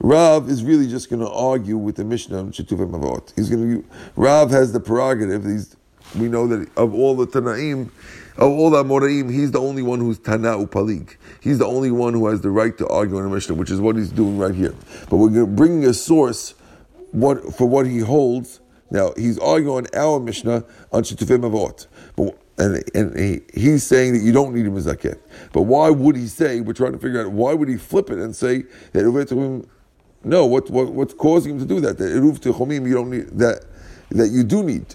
Rav 0.00 0.48
is 0.48 0.62
really 0.62 0.86
just 0.86 1.10
going 1.10 1.20
to 1.20 1.30
argue 1.30 1.76
with 1.76 1.96
the 1.96 2.04
Mishnah 2.04 2.38
on 2.38 2.52
Shetuvim 2.52 2.90
Mavot. 2.90 3.32
He's 3.34 3.50
going 3.50 3.82
to. 3.82 3.88
Rav 4.16 4.50
has 4.50 4.72
the 4.72 4.80
prerogative. 4.80 5.44
He's, 5.44 5.74
we 6.16 6.28
know 6.28 6.46
that 6.46 6.68
of 6.76 6.94
all 6.94 7.16
the 7.16 7.26
Tanaim, 7.26 7.90
of 8.36 8.50
all 8.50 8.70
the 8.70 8.82
Amoraim, 8.82 9.32
he's 9.32 9.50
the 9.50 9.60
only 9.60 9.82
one 9.82 9.98
who's 10.00 10.18
Tana 10.18 10.56
Upalig. 10.56 11.16
He's 11.40 11.58
the 11.58 11.66
only 11.66 11.90
one 11.90 12.14
who 12.14 12.28
has 12.28 12.40
the 12.40 12.50
right 12.50 12.76
to 12.78 12.86
argue 12.88 13.18
on 13.18 13.24
a 13.24 13.28
Mishnah, 13.28 13.54
which 13.54 13.70
is 13.70 13.80
what 13.80 13.96
he's 13.96 14.10
doing 14.10 14.38
right 14.38 14.54
here. 14.54 14.74
But 15.10 15.16
we're 15.16 15.46
bringing 15.46 15.84
a 15.84 15.94
source 15.94 16.54
what, 17.10 17.54
for 17.54 17.66
what 17.68 17.86
he 17.86 17.98
holds. 17.98 18.60
Now, 18.90 19.12
he's 19.16 19.38
arguing 19.38 19.86
our 19.94 20.20
Mishnah 20.20 20.64
on 20.92 21.02
Shetuvim 21.02 21.40
Mavot. 21.40 21.86
But 22.16 22.38
and, 22.58 22.82
and 22.94 23.18
he, 23.18 23.40
he's 23.54 23.84
saying 23.84 24.14
that 24.14 24.20
you 24.20 24.32
don't 24.32 24.52
need 24.52 24.66
a 24.66 24.70
mizakeh. 24.70 25.16
But 25.52 25.62
why 25.62 25.90
would 25.90 26.16
he 26.16 26.26
say, 26.26 26.60
we're 26.60 26.72
trying 26.72 26.92
to 26.92 26.98
figure 26.98 27.24
out, 27.24 27.30
why 27.30 27.54
would 27.54 27.68
he 27.68 27.76
flip 27.76 28.10
it 28.10 28.18
and 28.18 28.34
say 28.34 28.64
that 28.92 29.04
no, 30.24 30.46
what, 30.46 30.68
what 30.68 30.92
what's 30.92 31.14
causing 31.14 31.52
him 31.52 31.58
to 31.60 31.64
do 31.64 31.80
that? 31.80 31.98
That 31.98 32.06
eruv 32.06 32.40
techomim 32.40 32.86
you 32.86 32.94
don't 32.94 33.10
need 33.10 33.28
that 33.38 33.64
that 34.10 34.28
you 34.28 34.42
do 34.42 34.62
need. 34.62 34.86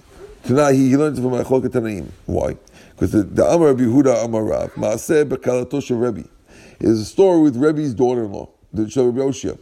Tonight 0.46 0.74
he, 0.74 0.90
he 0.90 0.98
learns 0.98 1.20
from 1.20 1.32
Achloket 1.32 1.70
Tanaim. 1.70 2.10
Why? 2.26 2.58
Because 2.92 3.12
the, 3.12 3.46
Amar 3.46 3.68
Rabbi 3.68 3.84
Yehuda 3.84 4.26
Amar 4.26 4.44
Rav 4.44 4.74
Maaseh 4.74 5.24
Bekalato 5.24 5.82
Shel 5.82 5.98
Rebbe 5.98 6.28
is 6.80 7.00
a 7.00 7.06
story 7.06 7.42
with 7.42 7.56
Rebbe's 7.56 7.94
daughter-in-law, 7.94 8.50
the 8.74 8.84
Rabbi 8.84 9.20
Oshia. 9.20 9.58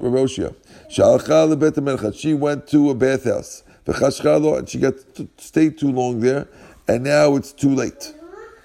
Rabbi 0.00 0.16
Oshia. 0.16 0.54
Shalcha 0.88 1.52
lebet 1.52 1.72
melchat. 1.72 2.18
She 2.18 2.34
went 2.34 2.68
to 2.68 2.90
a 2.90 2.94
bathhouse. 2.94 3.64
And 3.88 4.68
she 4.68 4.80
got 4.80 4.94
to 5.14 5.28
stay 5.38 5.70
too 5.70 5.92
long 5.92 6.18
there, 6.18 6.48
and 6.88 7.04
now 7.04 7.36
it's 7.36 7.52
too 7.52 7.72
late. 7.72 8.14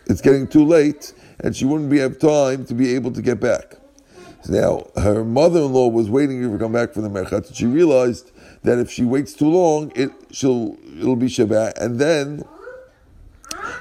It's 0.08 0.20
getting 0.20 0.48
too 0.48 0.66
late, 0.66 1.14
and 1.40 1.56
she 1.56 1.64
wouldn't 1.64 1.92
be 1.92 2.00
have 2.00 2.18
time 2.18 2.66
to 2.66 2.74
be 2.74 2.96
able 2.96 3.12
to 3.12 3.22
get 3.22 3.40
back. 3.40 3.76
Now, 4.50 4.88
her 4.96 5.24
mother-in-law 5.24 5.90
was 5.90 6.10
waiting 6.10 6.42
for 6.42 6.50
her 6.50 6.58
to 6.58 6.64
come 6.64 6.72
back 6.72 6.94
from 6.94 7.04
the 7.04 7.10
merchat. 7.10 7.48
and 7.48 7.56
She 7.56 7.68
realized 7.68 8.31
that 8.64 8.78
if 8.78 8.92
she 8.92 9.04
waits 9.04 9.34
too 9.34 9.50
long, 9.50 9.92
it 9.96 10.12
she'll 10.32 10.78
it'll 10.98 11.16
be 11.16 11.28
Shabbat, 11.28 11.78
and 11.78 12.00
then 12.00 12.44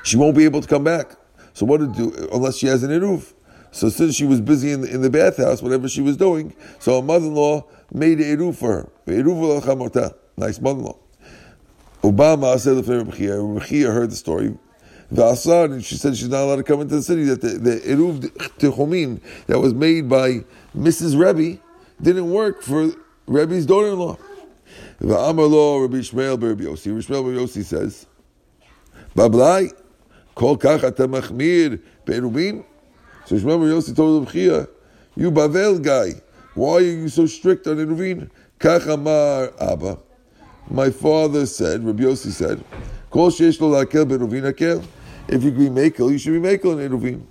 she 0.03 0.17
won't 0.17 0.37
be 0.37 0.45
able 0.45 0.61
to 0.61 0.69
come 0.69 0.85
back. 0.85 1.17
So 1.53 1.67
what 1.67 1.79
to 1.79 1.87
do 1.87 2.29
unless 2.33 2.57
she 2.57 2.67
has 2.67 2.83
an 2.83 2.91
eruv? 2.91 3.33
So 3.73 3.89
since 3.89 4.15
she 4.15 4.25
was 4.25 4.41
busy 4.41 4.73
in 4.73 4.81
the, 4.81 4.93
in 4.93 5.03
the 5.03 5.11
bathhouse, 5.11 5.63
whatever 5.63 5.89
she 5.89 6.01
was 6.01 6.17
doing, 6.17 6.55
so 6.79 7.01
her 7.01 7.07
mother-in-law 7.07 7.65
made 7.93 8.21
a 8.21 8.37
eruv 8.37 8.57
for 8.57 8.89
her. 9.07 10.13
Nice 10.37 10.61
mother-in-law. 10.61 10.97
Obama 12.03 12.59
said 12.59 12.83
the 12.83 12.99
Rebbe 12.99 13.93
heard 13.93 14.11
the 14.11 14.17
story. 14.17 14.57
V'asar, 15.13 15.73
and 15.73 15.85
she 15.85 15.97
said 15.97 16.17
she's 16.17 16.29
not 16.29 16.45
allowed 16.45 16.57
to 16.57 16.63
come 16.63 16.81
into 16.81 16.97
the 16.97 17.03
city, 17.03 17.25
that 17.25 17.41
the, 17.41 17.49
the 17.49 17.81
Eruv 17.81 18.21
Techomin 18.59 19.21
that 19.47 19.59
was 19.59 19.75
made 19.75 20.09
by 20.09 20.45
Mrs. 20.77 21.19
Rebbe 21.19 21.61
didn't 22.01 22.31
work 22.31 22.63
for 22.63 22.93
Rebbe's 23.27 23.67
daughter-in-law. 23.67 24.17
Lo 25.01 25.81
Rabbi 25.81 25.99
Shmuel 25.99 26.43
Rabbi 26.43 26.65
Yossi. 26.65 26.89
Rabbi 26.89 27.01
Shmuel 27.01 27.27
Rabbi 27.27 27.39
Yossi 27.39 27.65
says, 27.65 28.07
Bablai, 29.17 29.73
kol 30.35 30.59
kach 30.59 30.81
machmir 30.81 31.81
be'erubin. 32.05 32.65
So 33.25 33.37
Shmuel 33.37 33.61
Rabbi 33.61 33.73
Yossi 33.73 33.97
told 33.97 34.27
Rabbi 34.27 34.67
you 35.17 35.31
Bavel 35.31 35.83
guy, 35.83 36.21
why 36.55 36.75
are 36.75 36.81
you 36.81 37.09
so 37.09 37.27
strict 37.27 37.67
on 37.67 37.77
Eruvin? 37.77 38.31
Kach 38.59 38.87
amar 38.87 39.53
Abba. 39.61 39.99
My 40.69 40.91
father 40.91 41.47
said, 41.47 41.85
Rabbi 41.85 42.05
Yossi 42.05 42.31
said, 42.31 42.63
Kol 43.11 43.31
sheyesh 43.31 43.61
lo 43.61 43.71
lakel 43.71 44.07
be'eruvin 44.07 44.53
akel. 44.53 44.85
If 45.29 45.43
you 45.45 45.51
be 45.53 45.69
Makel, 45.69 46.11
you 46.11 46.19
should 46.19 46.41
be 46.41 46.49
Makel 46.49 46.81
in 46.81 46.91
Eruvin. 46.91 47.23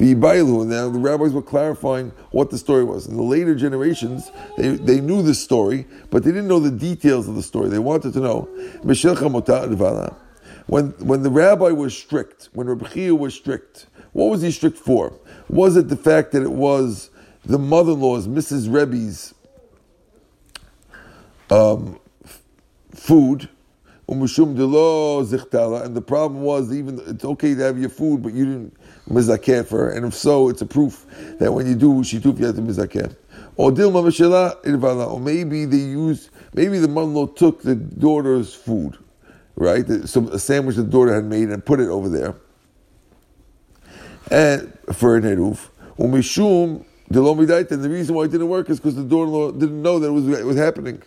The 0.00 0.14
Ibailu, 0.14 0.66
now 0.66 0.88
the 0.88 0.98
rabbis 0.98 1.34
were 1.34 1.42
clarifying 1.42 2.12
what 2.30 2.48
the 2.48 2.56
story 2.56 2.84
was. 2.84 3.06
In 3.06 3.18
the 3.18 3.22
later 3.22 3.54
generations, 3.54 4.30
they, 4.56 4.68
they 4.68 4.98
knew 4.98 5.20
the 5.22 5.34
story, 5.34 5.86
but 6.08 6.24
they 6.24 6.30
didn't 6.30 6.48
know 6.48 6.58
the 6.58 6.70
details 6.70 7.28
of 7.28 7.34
the 7.34 7.42
story. 7.42 7.68
They 7.68 7.78
wanted 7.78 8.14
to 8.14 8.20
know. 8.20 8.48
When, 10.66 10.86
when 11.06 11.22
the 11.22 11.28
rabbi 11.28 11.72
was 11.72 11.94
strict, 11.94 12.48
when 12.54 12.66
Rabbi 12.66 13.10
was 13.10 13.34
strict, 13.34 13.88
what 14.12 14.30
was 14.30 14.40
he 14.40 14.50
strict 14.50 14.78
for? 14.78 15.12
Was 15.50 15.76
it 15.76 15.90
the 15.90 15.98
fact 15.98 16.32
that 16.32 16.44
it 16.44 16.52
was 16.52 17.10
the 17.44 17.58
mother-in-law's, 17.58 18.26
Mrs. 18.26 18.72
Rebbe's 18.72 19.34
um, 21.50 22.00
food, 22.94 23.50
and 24.08 24.22
the 24.26 26.04
problem 26.06 26.40
was 26.40 26.74
even 26.74 27.00
it's 27.06 27.24
okay 27.24 27.54
to 27.54 27.62
have 27.62 27.78
your 27.78 27.90
food, 27.90 28.22
but 28.22 28.32
you 28.32 28.46
didn't 28.46 28.76
mizakeh 29.10 29.66
for 29.66 29.78
her, 29.78 29.90
and 29.90 30.06
if 30.06 30.14
so, 30.14 30.48
it's 30.48 30.62
a 30.62 30.66
proof 30.66 31.04
that 31.38 31.52
when 31.52 31.66
you 31.66 31.74
do 31.74 32.00
shituf, 32.02 32.38
you 32.38 32.46
have 32.46 32.56
to 32.56 32.62
mizakeh. 32.62 33.14
Or 33.56 33.70
dilma 33.70 35.10
or 35.12 35.20
maybe 35.20 35.64
they 35.66 35.76
used, 35.76 36.30
maybe 36.54 36.78
the 36.78 36.88
mother 36.88 37.06
law 37.06 37.26
took 37.26 37.62
the 37.62 37.74
daughter's 37.74 38.54
food, 38.54 38.96
right? 39.56 39.86
Some 40.06 40.28
a 40.28 40.38
sandwich 40.38 40.76
the 40.76 40.84
daughter 40.84 41.14
had 41.14 41.24
made 41.24 41.50
and 41.50 41.62
put 41.64 41.80
it 41.80 41.88
over 41.88 42.08
there, 42.08 42.34
and 44.30 44.72
for 44.92 45.16
an 45.16 45.24
eruv. 45.24 45.68
Umishum 45.98 46.84
and 47.12 47.82
the 47.82 47.88
reason 47.90 48.14
why 48.14 48.22
it 48.22 48.30
didn't 48.30 48.48
work 48.48 48.70
is 48.70 48.78
because 48.78 48.94
the 48.94 49.02
daughter-in-law 49.02 49.50
didn't 49.50 49.82
know 49.82 49.98
that 49.98 50.06
it 50.06 50.12
was, 50.12 50.28
it 50.28 50.46
was 50.46 50.56
happening. 50.56 51.02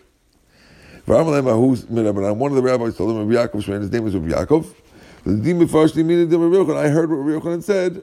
One 1.06 1.26
of 1.26 1.44
the 1.44 2.62
rabbis 2.62 2.96
told 2.98 3.10
him, 3.10 3.26
Rabbi 3.26 3.48
Yaakov, 3.48 3.80
his 3.80 3.90
name 3.90 4.04
was 4.04 4.14
Rabbi 4.14 4.28
Yaakov. 4.28 4.66
I 5.26 6.88
heard 6.88 7.10
what 7.10 7.16
Rabbi 7.16 7.60
said. 7.60 8.02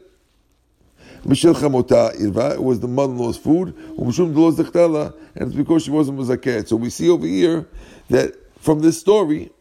Mishel 1.23 1.53
Chamota 1.53 2.15
Irva, 2.19 2.55
it 2.55 2.63
was 2.63 2.79
the 2.79 2.87
mother-in-law's 2.87 3.37
food, 3.37 3.75
u'm 3.95 5.13
and 5.35 5.47
it's 5.47 5.55
because 5.55 5.83
she 5.83 5.91
wasn't 5.91 6.17
Mazaket. 6.17 6.67
So 6.67 6.75
we 6.75 6.89
see 6.89 7.09
over 7.09 7.27
here 7.27 7.67
that 8.09 8.33
from 8.59 8.79
this 8.79 8.99
story 8.99 9.51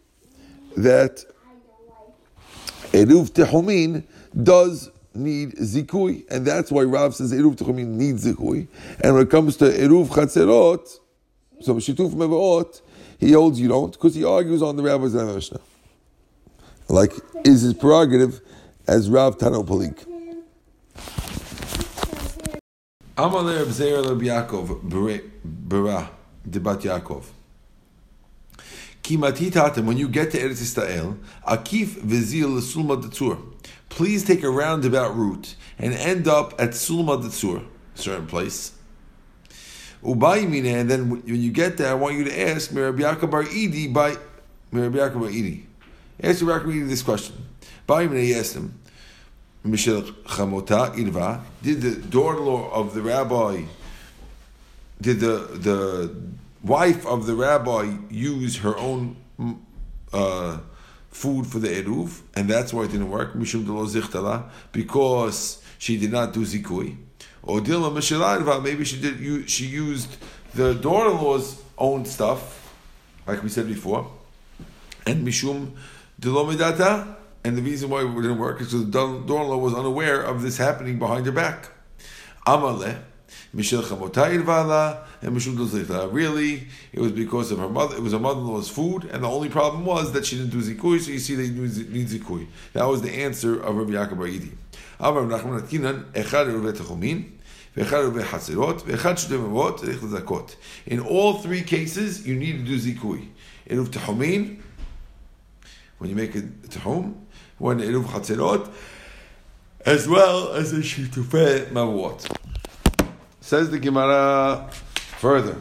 that 0.79 1.23
Eruv 2.93 3.31
Tehomin 3.33 4.05
does 4.43 4.90
need 5.14 5.52
zikui, 5.57 6.25
and 6.31 6.47
that's 6.47 6.73
why 6.73 6.83
Rav 6.85 7.14
says 7.14 7.31
Eruv 7.31 7.57
Tehomin 7.57 7.88
needs 7.88 8.25
zikui. 8.25 8.67
And 9.02 9.12
when 9.14 9.25
it 9.25 9.31
comes 9.31 9.59
to 9.59 9.67
Eruv 9.67 10.09
Chatzerot, 10.09 10.99
so 11.61 11.75
Shituf 11.75 12.14
Mevaot, 12.14 12.81
he 13.19 13.33
holds 13.33 13.61
you 13.61 13.69
don't, 13.69 13.93
because 13.93 14.14
he 14.14 14.25
argues 14.25 14.62
on 14.62 14.76
the 14.76 14.83
Rabbis 14.83 15.12
and 15.12 15.29
the 15.29 15.35
Mishnah. 15.35 15.61
Like, 16.90 17.12
is 17.44 17.62
his 17.62 17.73
prerogative 17.73 18.40
as 18.88 19.09
Rav 19.09 19.38
Tano 19.38 19.64
Palik. 19.64 20.04
Amalei 23.16 23.61
Reb 23.61 23.68
Zeir 23.68 24.02
Reb 24.02 24.20
Yaakov 24.20 24.82
Bera 25.68 26.11
Debat 26.49 26.80
Yaakov. 26.80 27.25
When 29.09 29.97
you 29.97 30.09
get 30.09 30.32
to 30.32 30.38
Eretz 30.38 30.61
Yisrael, 30.61 31.16
Akif 31.47 32.00
Vizil 32.00 32.61
Sulma 32.61 33.00
Datzur. 33.00 33.38
Please 33.88 34.25
take 34.25 34.42
a 34.42 34.50
roundabout 34.50 35.16
route 35.16 35.54
and 35.78 35.94
end 35.94 36.26
up 36.26 36.54
at 36.61 36.70
Sulma 36.70 37.23
Datzur, 37.23 37.64
certain 37.94 38.26
place. 38.26 38.73
And 40.02 40.20
then 40.90 41.11
when 41.11 41.23
you 41.25 41.52
get 41.52 41.76
there, 41.76 41.90
I 41.90 41.94
want 41.94 42.16
you 42.16 42.25
to 42.25 42.40
ask 42.49 42.73
Rabbi 42.75 43.02
Yaakov 43.02 43.30
Bar 43.30 43.44
Idi 43.44 43.92
by 43.92 44.16
Rabbi 44.73 44.99
Yaakov 44.99 45.20
Bar 45.20 45.30
Idi. 45.30 45.66
Yaakov 46.21 46.67
Idi 46.67 46.89
this 46.89 47.03
question. 47.03 47.37
Bayimine, 47.89 48.23
he 48.23 48.35
asked 48.35 48.55
him, 48.55 48.79
Mishel 49.65 50.03
Chamota 50.25 50.95
Irva, 50.95 51.41
did 51.62 51.83
the 51.83 51.97
daughter-in-law 51.97 52.71
of 52.73 52.95
the 52.95 53.03
rabbi, 53.03 53.65
did 55.00 55.21
the 55.21 55.37
the 55.55 56.15
wife 56.62 57.07
of 57.07 57.27
the 57.27 57.35
rabbi 57.35 57.97
use 58.11 58.59
her 58.59 58.77
own 58.79 59.17
uh, 60.12 60.59
food 61.11 61.47
for 61.47 61.59
the 61.59 61.69
eruv, 61.69 62.21
and 62.35 62.49
that's 62.49 62.73
why 62.73 62.85
it 62.85 62.93
didn't 62.93 63.11
work? 63.11 63.35
Mishum 63.35 63.65
de 63.65 64.50
because 64.73 65.62
she 65.79 65.97
did 65.97 66.12
not 66.12 66.33
do 66.33 66.41
zikui. 66.41 66.97
Or 67.43 67.61
Dilma 67.61 67.93
Mishalarva, 67.93 68.62
maybe 68.62 68.85
she 68.85 69.00
did 69.00 69.49
she 69.49 69.67
used 69.67 70.17
the 70.55 70.75
daughter-in-law's 70.75 71.62
own 71.79 72.05
stuff, 72.05 72.75
like 73.27 73.43
we 73.43 73.49
said 73.49 73.67
before, 73.67 74.11
and 75.07 75.27
Mishum 75.27 75.73
Dilomidata, 76.21 77.17
and 77.45 77.57
the 77.57 77.62
reason 77.62 77.89
why 77.89 78.03
it 78.03 78.15
didn't 78.15 78.39
work 78.39 78.61
is 78.61 78.67
because 78.67 78.85
the 78.85 78.91
daughter-in-law 78.91 79.57
was 79.57 79.75
unaware 79.75 80.21
of 80.21 80.43
this 80.43 80.59
happening 80.59 80.99
behind 80.99 81.25
her 81.25 81.33
back. 81.33 81.71
Amale, 82.47 83.00
Mishel 83.55 83.83
Chamotai 83.83 84.43
Vala 84.43 85.07
and 85.23 85.35
Mishum 85.35 86.12
Really, 86.12 86.67
it 86.93 87.00
was 87.00 87.12
because 87.12 87.50
of 87.50 87.59
her 87.59 87.71
mother. 87.71 87.97
It 87.97 88.03
was 88.03 88.12
her 88.12 88.19
mother-in-law's 88.19 88.69
food, 88.69 89.05
and 89.07 89.25
the 89.25 89.29
only 89.29 89.49
problem 89.49 89.87
was 89.87 90.12
that 90.12 90.27
she 90.27 90.37
didn't 90.37 90.50
do 90.50 90.61
zikui. 90.61 91.00
So 91.00 91.11
you 91.11 91.19
see, 91.19 91.37
they 91.37 91.49
need 91.49 92.09
zikui. 92.09 92.49
That 92.75 92.85
was 92.85 93.00
the 93.00 93.11
answer 93.11 93.59
of 93.59 93.77
Rabbi 93.77 93.93
Yaakov 93.93 94.19
Bar 94.19 94.27
Idi. 94.27 94.53
Amar 95.00 95.23
Nachman 95.23 95.62
Atkinan 95.62 96.12
Echad 96.12 96.73
Techomin. 96.75 97.31
In 100.87 101.00
all 101.00 101.35
three 101.39 101.62
cases, 101.62 102.27
you 102.27 102.35
need 102.35 102.53
to 102.53 102.65
do 102.65 102.79
zikui. 102.79 103.29
Eruv 103.69 103.89
techomin, 103.91 104.61
when 106.00 106.09
you 106.09 106.16
make 106.16 106.35
a 106.35 106.40
tehom, 106.40 107.14
when 107.59 107.78
eruv 107.78 108.04
chatzerot, 108.04 108.73
as 109.85 110.09
well 110.09 110.54
as 110.54 110.73
a 110.73 110.78
shitufei 110.78 111.66
mavot. 111.66 112.26
Says 113.42 113.71
the 113.71 113.78
Gemara 113.78 114.71
further. 115.19 115.57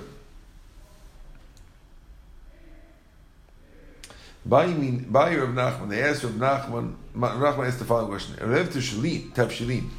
By 4.45 4.71
buyer 5.09 5.43
of 5.43 5.49
Nachman, 5.49 5.89
they 5.89 6.01
asked 6.01 6.23
Rav 6.23 6.33
Nachman, 6.33 6.95
Nachman 7.13 7.67
asked 7.67 7.79
the 7.79 7.85
following 7.85 8.07
question. 8.07 8.35
Erev 8.35 8.69
Tavshilin, 8.69 9.33
Tavshilin. 9.33 9.89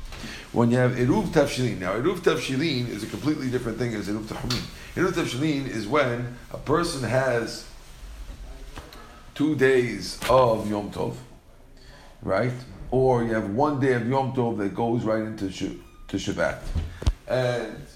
When 0.53 0.71
you 0.71 0.79
have 0.79 0.93
Eruv 0.93 1.27
Tavshilin, 1.29 1.79
now 1.79 1.93
Eruv 1.93 2.21
Tavshilin 2.21 2.89
is 2.89 3.03
a 3.03 3.07
completely 3.07 3.51
different 3.51 3.77
thing 3.77 3.95
as 3.95 4.09
Eruv 4.09 4.25
Tahumin. 4.25 4.63
Eruv 4.95 5.13
Tavshilin 5.13 5.69
is 5.69 5.87
when 5.87 6.39
a 6.51 6.57
person 6.57 7.03
has 7.03 7.70
two 9.41 9.57
days 9.57 10.19
of 10.29 10.69
Yom 10.69 10.91
Tov, 10.91 11.15
right? 12.21 12.53
Or 12.91 13.25
you 13.25 13.33
have 13.33 13.49
one 13.49 13.81
day 13.81 13.95
of 13.95 14.07
Yom 14.07 14.35
Tov 14.35 14.59
that 14.59 14.75
goes 14.75 15.03
right 15.03 15.23
into 15.23 15.49
to 15.49 16.17
Shabbat. 16.19 16.59
And 17.27 17.87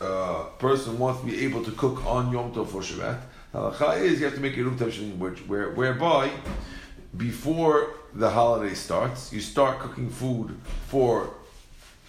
a 0.00 0.46
person 0.58 0.98
wants 0.98 1.20
to 1.20 1.26
be 1.26 1.44
able 1.44 1.62
to 1.62 1.70
cook 1.70 2.04
on 2.04 2.32
Yom 2.32 2.52
Tov 2.52 2.66
for 2.66 2.80
Shabbat. 2.80 3.20
Halacha 3.54 4.00
is 4.00 4.18
you 4.18 4.26
have 4.26 4.34
to 4.34 4.40
make 4.40 4.56
a 4.56 4.60
Eruv 4.60 4.76
Tavshilin, 4.76 5.18
which, 5.18 5.38
where, 5.46 5.70
whereby 5.70 6.32
before 7.16 7.94
the 8.12 8.30
holiday 8.30 8.74
starts, 8.74 9.32
you 9.32 9.40
start 9.40 9.78
cooking 9.78 10.10
food 10.10 10.58
for 10.88 11.32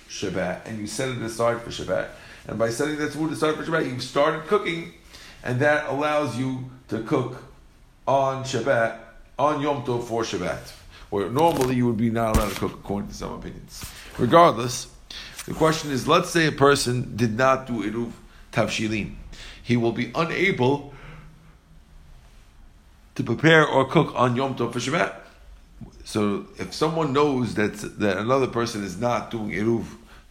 Shabbat 0.10 0.66
and 0.66 0.80
you 0.80 0.88
set 0.88 1.10
it 1.10 1.22
aside 1.22 1.62
for 1.62 1.70
Shabbat. 1.70 2.08
And 2.48 2.58
by 2.58 2.72
setting 2.72 2.98
that 2.98 3.12
food 3.12 3.34
aside 3.34 3.54
for 3.54 3.64
Shabbat, 3.64 3.86
you've 3.86 4.02
started 4.02 4.48
cooking, 4.48 4.94
and 5.44 5.60
that 5.60 5.86
allows 5.90 6.40
you 6.40 6.72
to 6.88 7.04
cook 7.04 7.44
on 8.08 8.44
Shabbat, 8.44 8.98
on 9.38 9.62
Yom 9.62 9.84
Tov 9.84 10.06
for 10.06 10.24
Shabbat, 10.24 10.72
where 11.10 11.30
normally 11.30 11.76
you 11.76 11.86
would 11.88 11.98
be 11.98 12.10
not 12.10 12.36
allowed 12.36 12.50
to 12.50 12.56
cook 12.56 12.74
according 12.74 13.10
to 13.10 13.16
some 13.16 13.34
opinions. 13.34 13.84
Regardless, 14.18 14.88
the 15.46 15.54
question 15.54 15.92
is 15.92 16.08
let's 16.08 16.30
say 16.30 16.48
a 16.48 16.52
person 16.52 17.16
did 17.16 17.38
not 17.38 17.68
do 17.68 17.84
Eruv 17.84 18.12
Tavshilin. 18.52 19.16
He 19.62 19.76
will 19.76 19.92
be 19.92 20.12
unable 20.16 20.94
to 23.16 23.24
prepare 23.24 23.68
or 23.68 23.86
cook 23.86 24.14
on 24.16 24.36
Yom 24.36 24.56
Tov 24.56 24.74
for 24.74 24.80
Shabbat. 24.80 25.14
So 26.06 26.46
if 26.58 26.74
someone 26.74 27.12
knows 27.12 27.56
that 27.56 27.74
that 28.00 28.18
another 28.18 28.48
person 28.48 28.84
is 28.84 28.98
not 28.98 29.30
doing 29.30 29.52
Eruv 29.52 29.86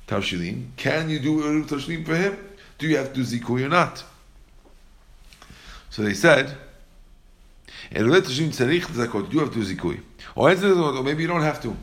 Tavshilin, 0.09 0.68
can 0.76 1.11
you 1.11 1.18
do 1.18 1.42
Eruv 1.42 1.68
Tavshilin 1.68 2.06
for 2.06 2.16
him? 2.16 2.38
Do 2.78 2.87
you 2.87 2.97
have 2.97 3.12
to 3.12 3.21
Zikui 3.21 3.64
or 3.64 3.68
not? 3.68 4.02
So 5.90 6.02
they 6.02 6.14
said, 6.14 6.56
Eruv 7.92 8.21
Tavshilin 8.21 8.49
tzarich 8.49 8.87
zakot, 8.87 9.33
you 9.33 9.40
have 9.40 9.52
to 9.52 9.61
Zikui? 9.61 10.00
Or 10.35 11.02
maybe 11.02 11.23
you 11.23 11.28
don't 11.28 11.42
have 11.42 11.62
to. 11.62 11.76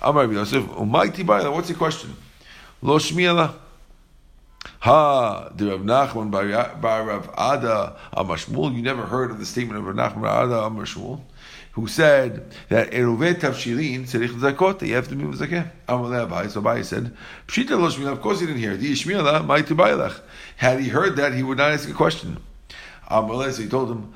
Amar 0.00 0.26
Rabbi 0.26 0.34
Yosef, 0.34 0.66
what's 0.76 1.68
the 1.68 1.74
question? 1.74 2.16
Lo 2.80 2.98
shmi'ala. 2.98 3.54
Ha, 4.80 5.50
the 5.54 5.70
Rav 5.70 5.80
Nachman 5.80 6.30
bar 6.30 7.04
Rav 7.04 7.28
Ada 7.38 7.96
Amar 8.12 8.36
Shmuel. 8.36 8.74
You 8.74 8.82
never 8.82 9.06
heard 9.06 9.30
of 9.30 9.38
the 9.38 9.46
statement 9.46 9.78
of 9.78 9.86
Rav 9.86 9.94
Nachman 9.94 10.24
Ada 10.44 10.64
Amar 10.64 10.84
Shmuel, 10.84 11.20
who 11.72 11.86
said 11.86 12.52
that 12.68 12.90
Eruvet 12.90 13.34
Tavshilin 13.34 14.02
tzarich 14.02 14.30
zakot. 14.40 14.82
You 14.84 14.94
have 14.96 15.08
to 15.08 15.14
be 15.14 15.24
zakeh. 15.24 15.70
Amar 15.88 16.26
Abai. 16.26 16.50
So 16.50 16.60
Abai 16.60 16.84
said, 16.84 17.16
Pshita 17.46 17.70
lo 17.70 17.88
shmi'ala. 17.88 18.12
Of 18.12 18.20
course 18.22 18.40
he 18.40 18.46
didn't 18.46 18.60
hear. 18.60 18.76
Di 18.76 18.92
shmi'ala 18.94 19.44
mai 19.46 19.62
tibayilach. 19.62 20.20
Had 20.56 20.80
he 20.80 20.88
heard 20.88 21.14
that, 21.16 21.34
he 21.34 21.44
would 21.44 21.58
not 21.58 21.70
ask 21.70 21.88
a 21.88 21.92
question. 21.92 22.38
Amar 23.08 23.52
so 23.52 23.62
he 23.62 23.68
told 23.68 23.90
him, 23.90 24.12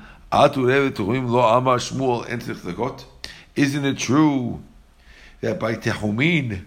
isn't 3.55 3.85
it 3.85 3.97
true 3.97 4.63
that 5.41 5.59
by 5.59 5.75
Tehumin, 5.75 6.65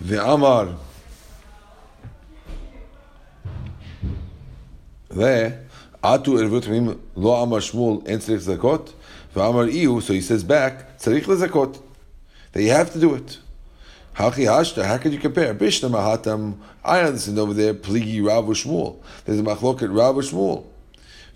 the 0.00 0.24
Amar, 0.24 0.74
there, 5.10 5.64
Atu 6.02 6.38
Ervutim 6.38 6.98
Lo 7.14 7.32
Amar 7.42 7.60
Shmuel 7.60 8.02
Entzrich 8.04 8.46
Zakot, 8.46 8.92
V'Amar 9.34 9.70
Iu, 9.72 10.00
so 10.00 10.12
he 10.14 10.20
says 10.20 10.42
back, 10.42 10.98
Tzarich 10.98 11.24
Zakot, 11.24 11.80
that 12.52 12.62
you 12.62 12.70
have 12.70 12.90
to 12.92 12.98
do 12.98 13.14
it. 13.14 13.38
How 14.14 14.30
could 14.30 14.42
you 15.12 15.18
compare? 15.18 15.54
Bishna 15.54 15.90
mahatam, 15.90 16.58
I 16.84 17.00
understand 17.00 17.38
over 17.38 17.54
there, 17.54 17.72
pligi 17.72 18.22
Rav 18.24 18.44
Shmuel. 18.44 18.98
There's 19.24 19.40
a 19.40 19.42
machloket 19.42 19.88
Rav 19.96 20.16
Shmuel. 20.16 20.66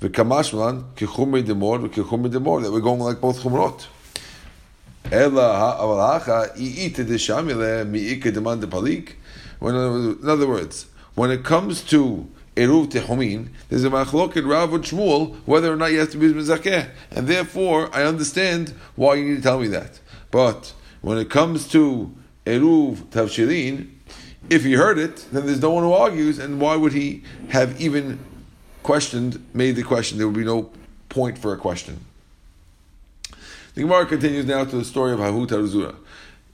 V'kamashmalan, 0.01 0.93
kechumri 0.95 1.43
demor, 1.43 1.79
v'kechumri 1.89 2.31
demor, 2.31 2.63
that 2.63 2.71
we're 2.71 2.81
going 2.81 3.01
like 3.01 3.19
both 3.21 3.41
chumrot. 3.43 3.87
In 5.09 5.39
other 10.29 10.47
words, 10.47 10.87
when 11.15 11.31
it 11.31 11.45
comes 11.45 11.83
to 11.85 12.29
Eruv 12.57 12.89
Tehumin, 12.89 13.49
there's 13.69 13.85
a 13.85 13.89
machloket 13.91 14.47
Rav 14.47 14.75
and 14.75 14.85
Shmuel 14.85 15.37
whether 15.47 15.73
or 15.73 15.77
not 15.77 15.93
you 15.93 16.01
have 16.01 16.11
to 16.11 16.19
be 16.19 16.33
mizakeh, 16.33 16.91
and 17.13 17.27
therefore 17.27 17.89
I 17.95 18.03
understand 18.03 18.75
why 18.97 19.15
you 19.15 19.25
need 19.25 19.37
to 19.37 19.43
tell 19.43 19.61
me 19.61 19.69
that. 19.69 20.01
But 20.31 20.75
when 21.01 21.17
it 21.19 21.31
comes 21.31 21.69
to 21.69 22.13
Eruv 22.47 22.97
Tavshilin, 23.11 23.91
if 24.49 24.65
he 24.65 24.75
heard 24.75 24.99
it, 24.99 25.27
then 25.33 25.47
there's 25.47 25.61
no 25.61 25.71
one 25.71 25.83
who 25.83 25.93
argues, 25.93 26.39
and 26.39 26.61
why 26.61 26.77
would 26.77 26.93
he 26.93 27.23
have 27.49 27.81
even 27.81 28.21
questioned, 28.83 29.45
made 29.53 29.75
the 29.77 29.83
question? 29.83 30.17
There 30.17 30.27
would 30.27 30.37
be 30.37 30.45
no 30.45 30.71
point 31.09 31.37
for 31.37 31.53
a 31.53 31.57
question. 31.59 32.05
The 33.75 33.83
Gemara 33.83 34.07
continues 34.07 34.47
now 34.47 34.65
to 34.65 34.77
the 34.77 34.85
story 34.85 35.13
of 35.13 35.19
Hahuta 35.19 35.67
Zura. 35.67 35.95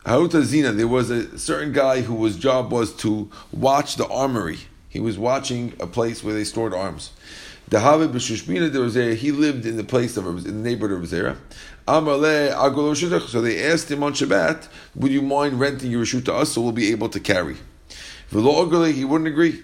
Hahuta 0.07 0.43
Zina, 0.43 0.73
there 0.73 0.89
was 0.89 1.11
a 1.11 1.39
certain 1.39 1.73
guy 1.73 2.01
whose 2.01 2.37
job 2.37 2.73
was 2.73 2.93
to 2.97 3.31
watch 3.53 3.97
the 3.97 4.09
armory. 4.09 4.59
He 4.89 4.99
was 4.99 5.19
watching 5.19 5.75
a 5.79 5.87
place 5.87 6.25
where 6.25 6.35
they 6.35 6.45
stored 6.45 6.75
arms. 6.75 7.13
The 7.69 7.79
Dahavid 7.79 8.13
b'Shushmina, 8.13 8.73
there 8.73 8.83
was 8.83 8.97
a, 8.97 9.15
he 9.15 9.31
lived 9.31 9.65
in 9.67 9.77
the 9.77 9.85
place 9.85 10.17
of 10.17 10.27
in 10.27 10.43
the 10.43 10.53
neighborhood 10.53 11.05
of 11.05 11.09
Zera. 11.09 11.37
So 11.87 13.41
they 13.41 13.63
asked 13.65 13.91
him 13.91 14.03
on 14.03 14.13
Shabbat, 14.13 14.69
"Would 14.95 15.13
you 15.13 15.23
mind 15.23 15.59
renting 15.61 15.91
your 15.91 16.05
reshut 16.05 16.25
to 16.27 16.35
us, 16.35 16.53
so 16.53 16.61
we'll 16.61 16.73
be 16.73 16.91
able 16.91 17.09
to 17.09 17.21
carry?" 17.21 17.57
He 18.31 19.05
wouldn't 19.05 19.29
agree. 19.29 19.63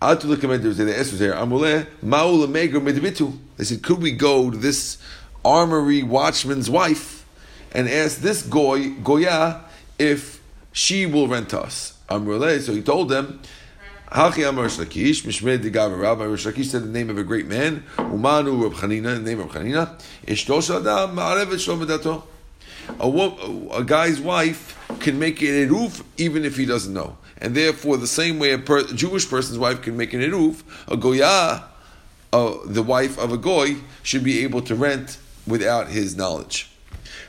They 0.00 0.06
asked 0.06 1.18
They 3.56 3.64
said, 3.64 3.82
"Could 3.82 4.02
we 4.02 4.12
go 4.12 4.50
to 4.50 4.56
this 4.56 4.98
armory 5.44 6.02
watchman's 6.02 6.68
wife 6.68 7.24
and 7.72 7.88
ask 7.88 8.20
this 8.20 8.42
goy 8.42 8.90
goya 9.02 9.62
if 9.98 10.40
she 10.72 11.06
will 11.06 11.28
rent 11.28 11.54
us. 11.54 11.94
So 12.08 12.72
he 12.72 12.82
told 12.82 13.08
them. 13.08 13.40
Hachi 14.10 14.48
Amar 14.48 14.68
Shlakish, 14.68 15.22
Mishmed 15.22 15.58
Digav 15.58 16.00
Rabbi 16.00 16.24
Shlakish 16.24 16.64
said 16.64 16.82
the 16.82 16.88
name 16.88 17.10
of 17.10 17.18
a 17.18 17.22
great 17.22 17.46
man, 17.46 17.84
Umanu 17.98 18.62
Rab 18.62 18.72
Chanina, 18.72 19.14
the 19.14 19.20
name 19.20 19.40
of 19.40 19.50
Chanina, 19.50 20.00
Ishtosh 20.26 20.74
Adam 20.74 21.14
Ma'arevet 21.14 21.58
Shlomedato. 21.58 22.22
A, 23.00 23.76
a 23.76 23.84
guy's 23.84 24.18
wife 24.18 24.78
can 25.00 25.18
make 25.18 25.42
an 25.42 25.48
eruv 25.48 26.02
even 26.16 26.46
if 26.46 26.56
he 26.56 26.64
doesn't 26.64 26.94
know. 26.94 27.18
And 27.36 27.54
therefore, 27.54 27.98
the 27.98 28.06
same 28.06 28.38
way 28.38 28.52
a, 28.52 28.58
per, 28.58 28.78
a 28.78 28.94
Jewish 28.94 29.28
person's 29.28 29.58
wife 29.58 29.82
can 29.82 29.94
make 29.98 30.14
an 30.14 30.22
eruv, 30.22 30.62
a 30.90 30.96
goya, 30.96 31.64
uh, 32.32 32.54
the 32.64 32.82
wife 32.82 33.18
of 33.18 33.30
a 33.30 33.36
goy, 33.36 33.76
should 34.02 34.24
be 34.24 34.42
able 34.42 34.62
to 34.62 34.74
rent 34.74 35.18
without 35.46 35.88
his 35.88 36.16
knowledge. 36.16 36.70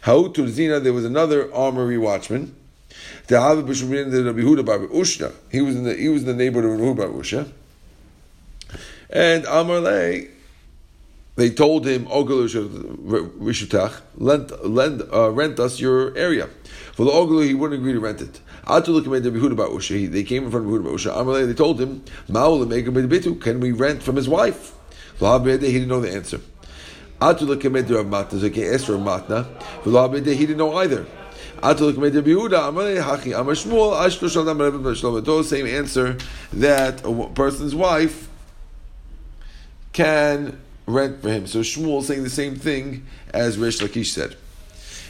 Zina, 0.06 0.80
there 0.80 0.94
was 0.94 1.04
another 1.04 1.54
armory 1.54 1.98
watchman. 1.98 2.56
He 3.30 3.36
was 3.36 3.82
in 3.84 4.10
the 5.84 5.96
he 5.96 6.10
was 6.10 6.24
in 6.24 6.28
the 6.28 6.34
neighborhood 6.34 6.82
of 6.82 6.98
Rabbi 6.98 7.14
Usha. 7.14 7.52
And 9.12 9.44
Amarle, 9.46 10.30
they 11.36 11.52
told 11.52 11.86
him, 11.86 12.08
lend, 14.18 14.52
lend, 14.64 15.02
uh, 15.14 15.30
rent 15.30 15.60
us 15.60 15.80
your 15.80 16.18
area. 16.18 16.50
For 16.94 17.06
the 17.06 17.12
Oglu, 17.12 17.46
he 17.46 17.54
wouldn't 17.54 17.80
agree 17.80 17.94
to 17.94 18.00
rent 18.00 18.20
it. 18.22 18.42
They 18.68 20.24
came 20.24 20.46
in 20.46 20.52
front 20.52 20.66
of 20.66 20.72
Yehuda 20.72 20.92
Usha. 20.92 21.16
Amarle, 21.16 21.46
they 21.46 21.54
told 21.54 21.80
him, 21.80 22.04
can 23.40 23.60
we 23.60 23.72
rent 23.72 24.02
from 24.02 24.16
his 24.16 24.28
wife? 24.28 24.74
He 25.20 25.26
didn't 25.28 25.88
know 25.88 26.02
the 26.02 26.12
answer. 26.12 26.42
Atula 27.22 27.56
Kemed 27.62 27.90
Rav 27.92 28.08
Matna, 28.08 29.46
Rav 29.86 30.12
Matna, 30.12 30.26
he 30.26 30.34
didn't 30.48 30.58
know 30.58 30.74
either. 30.78 31.06
Same 35.44 35.68
answer 35.68 36.18
that 36.54 37.06
a 37.06 37.30
person's 37.34 37.76
wife 37.76 38.30
can 39.94 40.60
rent 40.86 41.22
for 41.22 41.30
him. 41.30 41.48
So 41.48 41.60
Shmuel 41.60 42.04
saying 42.04 42.24
the 42.24 42.30
same 42.30 42.56
thing 42.56 43.06
as 43.34 43.58
Rish 43.58 43.80
Lakish 43.80 44.08
said. 44.08 44.36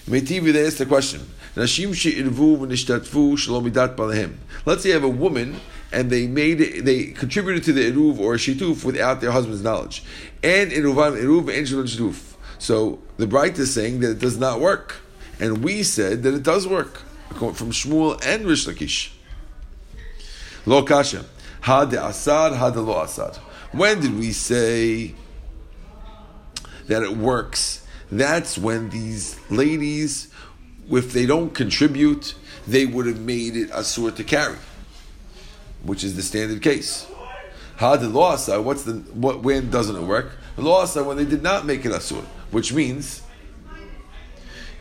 Meitivi, 0.05 0.51
they 0.51 0.65
asked 0.65 0.79
the 0.79 0.85
question. 0.85 1.21
Let's 1.55 1.73
say 1.73 1.83
you 1.83 1.89
have 4.93 5.03
a 5.03 5.09
woman 5.09 5.59
and 5.91 6.09
they 6.09 6.27
made 6.27 6.59
they 6.85 7.05
contributed 7.05 7.63
to 7.63 7.73
the 7.73 7.91
eruv 7.91 8.19
or 8.19 8.35
shituf 8.35 8.85
without 8.85 9.21
their 9.21 9.31
husband's 9.31 9.63
knowledge. 9.63 10.03
And 10.43 10.71
eruv 10.71 11.17
eruv 11.19 11.49
and. 11.49 12.15
So 12.59 12.99
the 13.17 13.25
Braita 13.25 13.59
is 13.59 13.73
saying 13.73 14.01
that 14.01 14.11
it 14.11 14.19
does 14.19 14.37
not 14.37 14.59
work, 14.59 14.97
and 15.39 15.63
we 15.63 15.83
said 15.83 16.23
that 16.23 16.33
it 16.33 16.43
does 16.43 16.67
work 16.67 17.01
from 17.35 17.71
Shmuel 17.71 18.19
and 18.25 18.45
Rish 18.45 18.67
Lakish. 18.67 19.11
Lo 20.65 20.83
kasha, 20.83 21.25
ha 21.61 21.85
de 21.85 22.01
asad, 22.01 22.53
ha 22.53 22.69
de 22.69 22.81
lo 22.81 23.01
asad. 23.01 23.37
When 23.71 24.01
did 24.01 24.17
we 24.17 24.31
say 24.31 25.13
that 26.87 27.03
it 27.03 27.15
works? 27.15 27.85
That's 28.11 28.57
when 28.57 28.89
these 28.89 29.39
ladies, 29.49 30.33
if 30.89 31.13
they 31.13 31.25
don't 31.25 31.53
contribute, 31.53 32.33
they 32.67 32.85
would 32.85 33.05
have 33.05 33.19
made 33.19 33.55
it 33.55 33.69
asur 33.69 34.15
to 34.15 34.23
carry 34.23 34.57
which 35.83 36.03
is 36.03 36.15
the 36.15 36.21
standard 36.21 36.61
case. 36.61 37.07
How 37.77 37.95
the 37.95 38.09
asad, 38.19 38.65
what's 38.65 38.83
the 38.83 38.93
what 39.13 39.41
when 39.41 39.69
doesn't 39.69 39.95
it 39.95 40.01
work? 40.01 40.31
Lo 40.57 40.81
asad, 40.81 41.05
when 41.05 41.17
they 41.17 41.25
did 41.25 41.41
not 41.41 41.65
make 41.65 41.85
it 41.85 41.91
asur, 41.91 42.23
which 42.51 42.73
means 42.73 43.21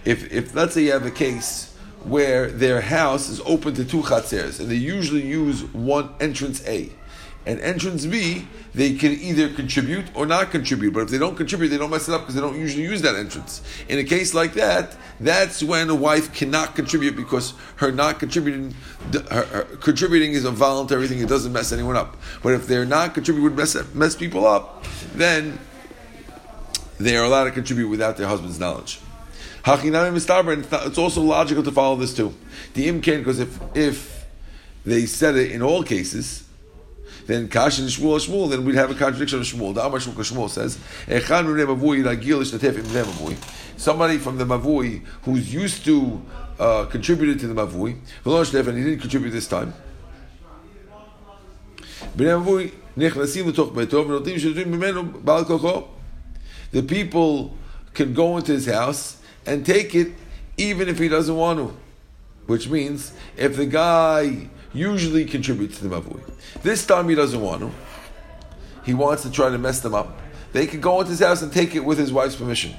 if 0.04 0.32
if 0.32 0.54
let's 0.54 0.74
say 0.74 0.84
you 0.84 0.92
have 0.92 1.06
a 1.06 1.10
case 1.10 1.74
where 2.04 2.48
their 2.48 2.80
house 2.80 3.28
is 3.28 3.40
open 3.44 3.74
to 3.74 3.84
two 3.84 4.02
chatzers 4.02 4.60
and 4.60 4.70
they 4.70 4.76
usually 4.76 5.26
use 5.26 5.64
one 5.72 6.10
entrance 6.20 6.66
A 6.66 6.90
and 7.48 7.60
entrance 7.60 8.04
B, 8.04 8.46
they 8.74 8.94
can 8.94 9.12
either 9.12 9.48
contribute 9.48 10.04
or 10.14 10.26
not 10.26 10.50
contribute. 10.50 10.92
But 10.92 11.04
if 11.04 11.08
they 11.08 11.18
don't 11.18 11.34
contribute, 11.34 11.68
they 11.68 11.78
don't 11.78 11.90
mess 11.90 12.06
it 12.06 12.14
up 12.14 12.22
because 12.22 12.34
they 12.34 12.42
don't 12.42 12.58
usually 12.58 12.82
use 12.82 13.00
that 13.02 13.16
entrance. 13.16 13.62
In 13.88 13.98
a 13.98 14.04
case 14.04 14.34
like 14.34 14.52
that, 14.54 14.96
that's 15.18 15.62
when 15.62 15.88
a 15.88 15.94
wife 15.94 16.34
cannot 16.34 16.76
contribute 16.76 17.16
because 17.16 17.54
her 17.76 17.90
not 17.90 18.18
contributing, 18.18 18.74
her, 19.30 19.44
her 19.44 19.62
contributing 19.80 20.32
is 20.32 20.44
a 20.44 20.50
voluntary 20.50 21.08
thing. 21.08 21.20
It 21.20 21.28
doesn't 21.28 21.52
mess 21.52 21.72
anyone 21.72 21.96
up. 21.96 22.18
But 22.42 22.52
if 22.52 22.66
they're 22.66 22.84
not 22.84 23.14
contributing, 23.14 23.56
mess 23.56 23.76
mess 23.94 24.14
people 24.14 24.46
up, 24.46 24.84
then 25.14 25.58
they 26.98 27.16
are 27.16 27.24
allowed 27.24 27.44
to 27.44 27.50
contribute 27.52 27.88
without 27.88 28.18
their 28.18 28.28
husband's 28.28 28.60
knowledge. 28.60 29.00
It's 29.64 30.98
also 30.98 31.20
logical 31.22 31.62
to 31.62 31.72
follow 31.72 31.96
this 31.96 32.14
too. 32.14 32.34
The 32.74 32.88
imkan, 32.88 33.18
because 33.18 33.40
if 33.40 33.58
if 33.76 34.26
they 34.84 35.06
said 35.06 35.36
it 35.36 35.52
in 35.52 35.62
all 35.62 35.82
cases, 35.82 36.44
then 37.26 37.48
Kashin 37.48 37.84
Shmuel 37.86 38.18
Shmuel, 38.26 38.50
then 38.50 38.64
we'd 38.64 38.76
have 38.76 38.90
a 38.90 38.94
contradiction 38.94 39.38
of 39.38 39.44
Shmuel. 39.44 39.74
The 39.74 39.84
Amar 39.84 40.00
Shmuel 40.00 40.48
says, 40.48 40.78
Somebody 43.76 44.18
from 44.18 44.38
the 44.38 44.44
Mavui 44.46 45.04
who's 45.22 45.52
used 45.52 45.84
to 45.84 46.22
uh, 46.58 46.86
contributed 46.86 47.38
to 47.40 47.48
the 47.48 47.54
Mavui, 47.54 47.98
and 48.24 48.78
he 48.78 48.84
didn't 48.84 49.00
contribute 49.00 49.30
this 49.30 49.46
time. 49.46 49.74
The 56.70 56.82
people 56.82 57.56
can 57.94 58.14
go 58.14 58.36
into 58.38 58.52
his 58.52 58.66
house 58.66 59.17
and 59.48 59.64
take 59.64 59.94
it 59.94 60.12
even 60.56 60.88
if 60.88 60.98
he 60.98 61.08
doesn't 61.08 61.34
want 61.34 61.58
to. 61.58 61.76
Which 62.46 62.68
means, 62.68 63.12
if 63.36 63.56
the 63.56 63.66
guy 63.66 64.48
usually 64.72 65.24
contributes 65.24 65.78
to 65.78 65.88
the 65.88 66.00
mavui. 66.00 66.20
This 66.62 66.86
time 66.86 67.08
he 67.08 67.14
doesn't 67.14 67.40
want 67.40 67.62
to. 67.62 67.70
He 68.84 68.94
wants 68.94 69.22
to 69.22 69.30
try 69.30 69.50
to 69.50 69.58
mess 69.58 69.80
them 69.80 69.94
up. 69.94 70.18
They 70.52 70.66
can 70.66 70.80
go 70.80 71.00
into 71.00 71.10
his 71.10 71.20
house 71.20 71.42
and 71.42 71.52
take 71.52 71.74
it 71.74 71.80
with 71.80 71.98
his 71.98 72.12
wife's 72.12 72.36
permission. 72.36 72.74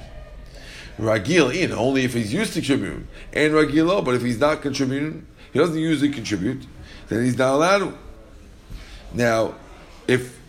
Ragil 0.98 1.54
in 1.54 1.72
only 1.72 2.04
if 2.04 2.14
he's 2.14 2.32
used 2.32 2.52
to 2.54 2.60
contributing, 2.60 3.08
and 3.32 3.52
Ragilo, 3.52 3.98
oh, 3.98 4.02
but 4.02 4.14
if 4.14 4.22
he's 4.22 4.38
not 4.38 4.60
contributing, 4.60 5.26
he 5.52 5.58
doesn't 5.58 5.78
usually 5.78 6.10
contribute, 6.10 6.66
then 7.08 7.24
he's 7.24 7.38
not 7.38 7.54
allowed 7.54 7.78
to. 7.78 7.98
Now, 9.14 9.54
if 10.06 10.39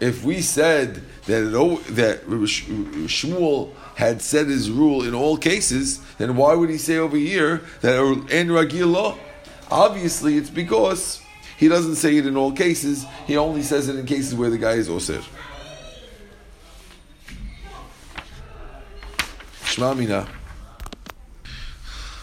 if 0.00 0.24
we 0.24 0.40
said 0.40 1.02
that 1.26 1.46
it, 1.46 1.84
that 1.94 2.26
Shmuel 2.26 3.74
had 3.96 4.22
said 4.22 4.46
his 4.46 4.70
rule 4.70 5.02
in 5.02 5.14
all 5.14 5.36
cases, 5.36 6.00
then 6.16 6.36
why 6.36 6.54
would 6.54 6.70
he 6.70 6.78
say 6.78 6.96
over 6.96 7.16
here 7.16 7.62
that 7.82 7.94
en 8.30 8.48
Ragilo? 8.48 9.18
Obviously, 9.70 10.36
it's 10.36 10.50
because 10.50 11.22
he 11.58 11.68
doesn't 11.68 11.96
say 11.96 12.16
it 12.16 12.26
in 12.26 12.36
all 12.36 12.52
cases. 12.52 13.04
He 13.26 13.36
only 13.36 13.62
says 13.62 13.88
it 13.88 13.96
in 13.96 14.06
cases 14.06 14.34
where 14.34 14.48
the 14.48 14.58
guy 14.58 14.72
is 14.72 14.88
osir. 14.88 15.22
Shmamina. 19.64 20.28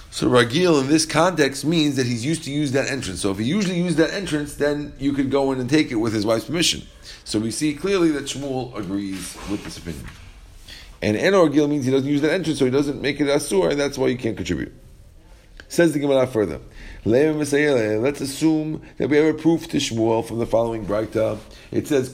So 0.09 0.27
ragil 0.27 0.81
in 0.81 0.87
this 0.87 1.05
context 1.05 1.63
means 1.63 1.95
that 1.97 2.07
he's 2.07 2.25
used 2.25 2.43
to 2.45 2.51
use 2.51 2.71
that 2.71 2.89
entrance. 2.89 3.21
So 3.21 3.29
if 3.29 3.37
he 3.37 3.45
usually 3.45 3.79
used 3.79 3.97
that 3.97 4.09
entrance, 4.09 4.55
then 4.55 4.93
you 4.97 5.13
could 5.13 5.29
go 5.29 5.51
in 5.51 5.59
and 5.59 5.69
take 5.69 5.91
it 5.91 5.95
with 5.95 6.11
his 6.11 6.25
wife's 6.25 6.45
permission. 6.45 6.81
So 7.23 7.39
we 7.39 7.51
see 7.51 7.73
clearly 7.73 8.11
that 8.11 8.25
Shmuel 8.25 8.75
agrees 8.77 9.37
with 9.49 9.63
this 9.63 9.77
opinion. 9.77 10.05
And 11.01 11.15
Enor 11.15 11.51
Gil 11.53 11.67
means 11.67 11.85
he 11.85 11.91
doesn't 11.91 12.09
use 12.09 12.21
that 12.21 12.31
entrance, 12.31 12.59
so 12.59 12.65
he 12.65 12.71
doesn't 12.71 13.01
make 13.01 13.19
it 13.21 13.27
asur, 13.27 13.71
and 13.71 13.79
that's 13.79 13.97
why 13.97 14.07
you 14.07 14.17
can't 14.17 14.35
contribute. 14.35 14.73
Says 15.69 15.91
the 15.91 15.99
Gemara 15.99 16.25
further. 16.27 16.59
Let's 17.03 18.21
assume 18.21 18.81
that 18.97 19.09
we 19.09 19.17
have 19.17 19.25
a 19.25 19.33
proof 19.33 19.67
to 19.69 19.77
Shmuel 19.77 20.25
from 20.25 20.39
the 20.39 20.45
following 20.45 20.85
Braita. 20.85 21.37
It 21.71 21.87
says, 21.87 22.09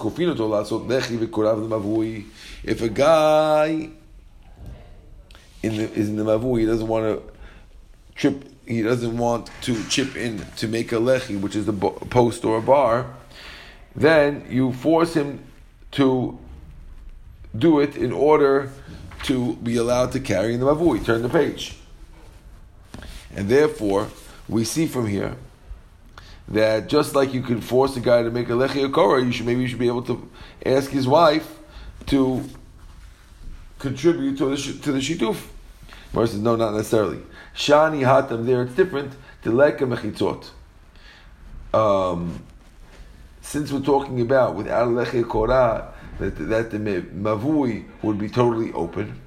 If 2.63 2.81
a 2.81 2.89
guy 2.89 3.89
in 5.61 5.77
the, 5.77 5.83
is 5.93 6.09
in 6.09 6.15
the 6.15 6.23
mavui, 6.23 6.59
he 6.61 6.65
doesn't 6.65 6.87
want 6.87 7.05
to 7.05 7.23
trip, 8.15 8.43
he 8.65 8.81
doesn't 8.81 9.17
want 9.17 9.49
to 9.61 9.83
chip 9.87 10.15
in 10.15 10.45
to 10.57 10.67
make 10.67 10.91
a 10.91 10.95
lechi, 10.95 11.39
which 11.39 11.55
is 11.55 11.67
a 11.67 11.73
post 11.73 12.43
or 12.43 12.57
a 12.57 12.61
bar, 12.61 13.15
then 13.95 14.45
you 14.49 14.73
force 14.73 15.13
him 15.13 15.43
to 15.91 16.37
do 17.55 17.79
it 17.79 17.95
in 17.95 18.11
order 18.11 18.71
to 19.23 19.55
be 19.57 19.77
allowed 19.77 20.11
to 20.11 20.19
carry 20.19 20.53
in 20.53 20.59
the 20.59 20.65
mavui. 20.65 21.03
Turn 21.05 21.21
the 21.21 21.29
page. 21.29 21.77
And 23.35 23.47
therefore, 23.49 24.09
we 24.47 24.63
see 24.63 24.87
from 24.87 25.07
here 25.07 25.35
that 26.47 26.87
just 26.87 27.15
like 27.15 27.33
you 27.33 27.41
can 27.41 27.61
force 27.61 27.95
a 27.95 27.99
guy 27.99 28.23
to 28.23 28.31
make 28.31 28.49
a 28.49 28.53
lechi 28.53 28.87
akora, 28.87 29.23
you 29.23 29.31
should 29.31 29.45
maybe 29.45 29.61
you 29.61 29.67
should 29.67 29.79
be 29.79 29.87
able 29.87 30.03
to 30.03 30.29
ask 30.65 30.91
his 30.91 31.07
wife 31.07 31.59
to 32.07 32.43
contribute 33.79 34.37
to 34.37 34.49
the 34.49 34.57
to 34.57 34.91
the 34.91 34.99
shituf. 34.99 35.47
Mara 36.13 36.27
says 36.27 36.39
no, 36.39 36.55
not 36.55 36.73
necessarily. 36.73 37.19
Shani 37.55 38.01
hatam 38.01 38.45
there 38.45 38.63
it's 38.63 38.75
different. 38.75 39.13
Dileka 39.43 39.79
mechitzot. 39.79 40.49
Um, 41.73 42.43
since 43.43 43.71
we're 43.71 43.81
talking 43.81 44.21
about 44.21 44.55
without 44.55 44.87
lechi 44.87 45.23
akora 45.23 45.91
that 46.19 46.35
that 46.49 46.71
the 46.71 46.79
mavui 46.79 47.85
would 48.01 48.17
be 48.17 48.29
totally 48.29 48.71
open. 48.73 49.19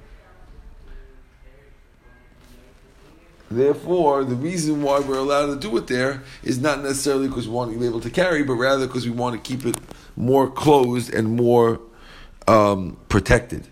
Therefore, 3.49 4.25
the 4.25 4.35
reason 4.35 4.81
why 4.81 4.99
we're 4.99 5.19
allowed 5.19 5.45
to 5.45 5.55
do 5.55 5.77
it 5.77 5.87
there 5.87 6.21
is 6.43 6.59
not 6.59 6.83
necessarily 6.83 7.29
because 7.29 7.47
we 7.47 7.53
want 7.53 7.71
to 7.71 7.79
be 7.79 7.85
able 7.85 8.01
to 8.01 8.09
carry, 8.09 8.43
but 8.43 8.55
rather 8.55 8.87
because 8.87 9.05
we 9.05 9.11
want 9.11 9.41
to 9.41 9.49
keep 9.49 9.65
it 9.65 9.77
more 10.17 10.49
closed 10.49 11.13
and 11.13 11.37
more 11.37 11.79
um, 12.47 12.97
protected. 13.07 13.69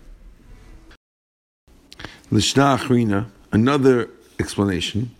Lishna 2.32 2.78
Achrina, 2.78 3.26
another 3.52 4.08
explanation. 4.40 5.10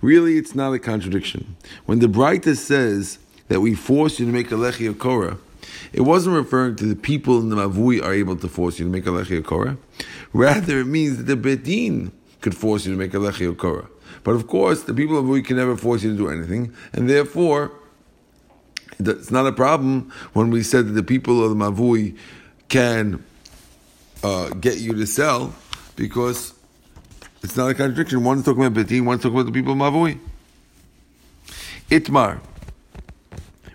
Really, 0.00 0.36
it's 0.36 0.56
not 0.56 0.72
a 0.72 0.80
contradiction. 0.80 1.56
When 1.86 2.00
the 2.00 2.08
Braita 2.08 2.56
says 2.56 3.18
that 3.52 3.60
we 3.60 3.74
force 3.74 4.18
you 4.18 4.24
to 4.24 4.32
make 4.32 4.50
a 4.50 4.54
lechi 4.54 4.90
akora, 4.90 5.36
it 5.92 6.00
wasn't 6.00 6.34
referring 6.34 6.74
to 6.74 6.86
the 6.86 6.96
people 6.96 7.38
in 7.38 7.50
the 7.50 7.56
mavui 7.56 8.02
are 8.02 8.14
able 8.14 8.34
to 8.34 8.48
force 8.48 8.78
you 8.78 8.86
to 8.86 8.90
make 8.90 9.06
a 9.06 9.10
lechi 9.10 9.38
akora. 9.42 9.76
Rather, 10.32 10.80
it 10.80 10.86
means 10.86 11.18
that 11.18 11.24
the 11.24 11.36
bedin 11.36 12.12
could 12.40 12.56
force 12.56 12.86
you 12.86 12.92
to 12.92 12.98
make 12.98 13.12
a 13.12 13.18
lechi 13.18 13.54
okora. 13.54 13.86
But 14.24 14.30
of 14.32 14.46
course, 14.46 14.84
the 14.84 14.94
people 14.94 15.18
of 15.18 15.26
Mavui 15.26 15.44
can 15.44 15.58
never 15.58 15.76
force 15.76 16.02
you 16.02 16.12
to 16.12 16.16
do 16.16 16.28
anything, 16.30 16.72
and 16.94 17.10
therefore, 17.10 17.72
it's 18.98 19.30
not 19.30 19.46
a 19.46 19.52
problem 19.52 20.10
when 20.32 20.48
we 20.48 20.62
said 20.62 20.86
that 20.86 20.92
the 20.92 21.02
people 21.02 21.44
of 21.44 21.50
the 21.50 21.56
Mavui 21.56 22.16
can 22.70 23.22
uh, 24.22 24.48
get 24.48 24.78
you 24.78 24.94
to 24.94 25.06
sell, 25.06 25.54
because 25.96 26.54
it's 27.42 27.58
not 27.58 27.68
a 27.68 27.74
contradiction. 27.74 28.24
One 28.24 28.38
is 28.38 28.46
talking 28.46 28.64
about 28.64 28.82
Betin, 28.82 29.04
one 29.04 29.18
is 29.18 29.22
talking 29.22 29.38
about 29.38 29.52
the 29.52 29.52
people 29.52 29.74
of 29.74 29.78
Mavui. 29.78 30.18
Itmar. 31.90 32.40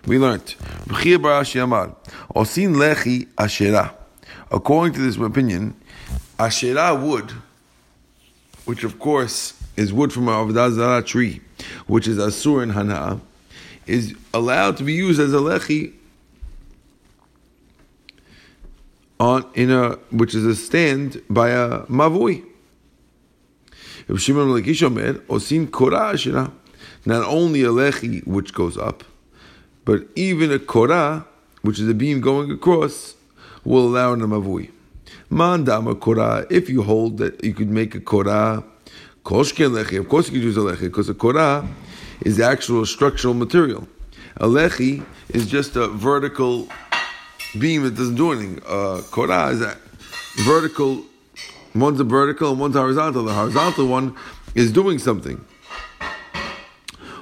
We 0.08 0.18
learned. 0.18 0.54
According 4.50 4.94
to 4.94 5.00
this 5.00 5.16
opinion, 5.18 5.74
Asherah 6.38 6.94
wood, 6.94 7.32
which 8.64 8.84
of 8.84 8.98
course 8.98 9.52
is 9.76 9.92
wood 9.92 10.10
from 10.10 10.28
a 10.28 10.32
avodah 10.32 11.04
tree, 11.04 11.42
which 11.86 12.08
is 12.08 12.16
asur 12.16 12.62
and 12.62 12.72
hana, 12.72 13.20
is 13.86 14.14
allowed 14.32 14.78
to 14.78 14.84
be 14.84 14.94
used 14.94 15.20
as 15.20 15.34
a 15.34 15.36
lechi 15.36 15.92
on 19.20 19.44
in 19.54 19.70
a 19.70 19.96
which 20.10 20.34
is 20.34 20.46
a 20.46 20.56
stand 20.56 21.20
by 21.28 21.50
a 21.50 21.80
mavui. 21.80 22.46
Osin 24.08 25.70
not 27.04 27.24
only 27.24 27.62
a 27.62 27.68
lechi 27.68 28.26
which 28.26 28.54
goes 28.54 28.78
up, 28.78 29.04
but 29.88 30.02
even 30.16 30.52
a 30.52 30.58
korah, 30.58 31.24
which 31.62 31.80
is 31.80 31.88
a 31.88 31.94
beam 31.94 32.20
going 32.20 32.50
across, 32.50 33.14
will 33.64 33.86
allow 33.86 34.12
an 34.12 34.20
mavui. 34.20 34.70
Mandama 35.30 35.98
korah, 35.98 36.46
if 36.50 36.68
you 36.68 36.82
hold 36.82 37.16
that 37.16 37.42
you 37.42 37.54
could 37.54 37.70
make 37.70 37.94
a 37.94 38.00
korah, 38.00 38.62
koshke 39.24 39.66
lechi, 39.66 39.98
of 39.98 40.06
course 40.10 40.26
you 40.26 40.34
could 40.34 40.42
use 40.42 40.58
a 40.58 40.60
lechi, 40.60 40.82
because 40.82 41.08
a 41.08 41.14
korah 41.14 41.66
is 42.20 42.36
the 42.36 42.44
actual 42.44 42.84
structural 42.84 43.32
material. 43.32 43.88
A 44.36 44.46
lechi 44.46 45.06
is 45.30 45.46
just 45.46 45.74
a 45.74 45.88
vertical 45.88 46.68
beam 47.58 47.82
that 47.84 47.94
doesn't 47.94 48.16
do 48.16 48.32
anything. 48.32 48.60
Uh, 48.68 49.00
korah 49.10 49.46
is 49.52 49.62
a 49.62 49.74
vertical, 50.44 51.02
one's 51.74 51.98
a 51.98 52.04
vertical 52.04 52.50
and 52.50 52.60
one's 52.60 52.76
horizontal. 52.76 53.24
The 53.24 53.32
horizontal 53.32 53.86
one 53.86 54.14
is 54.54 54.70
doing 54.70 54.98
something. 54.98 55.42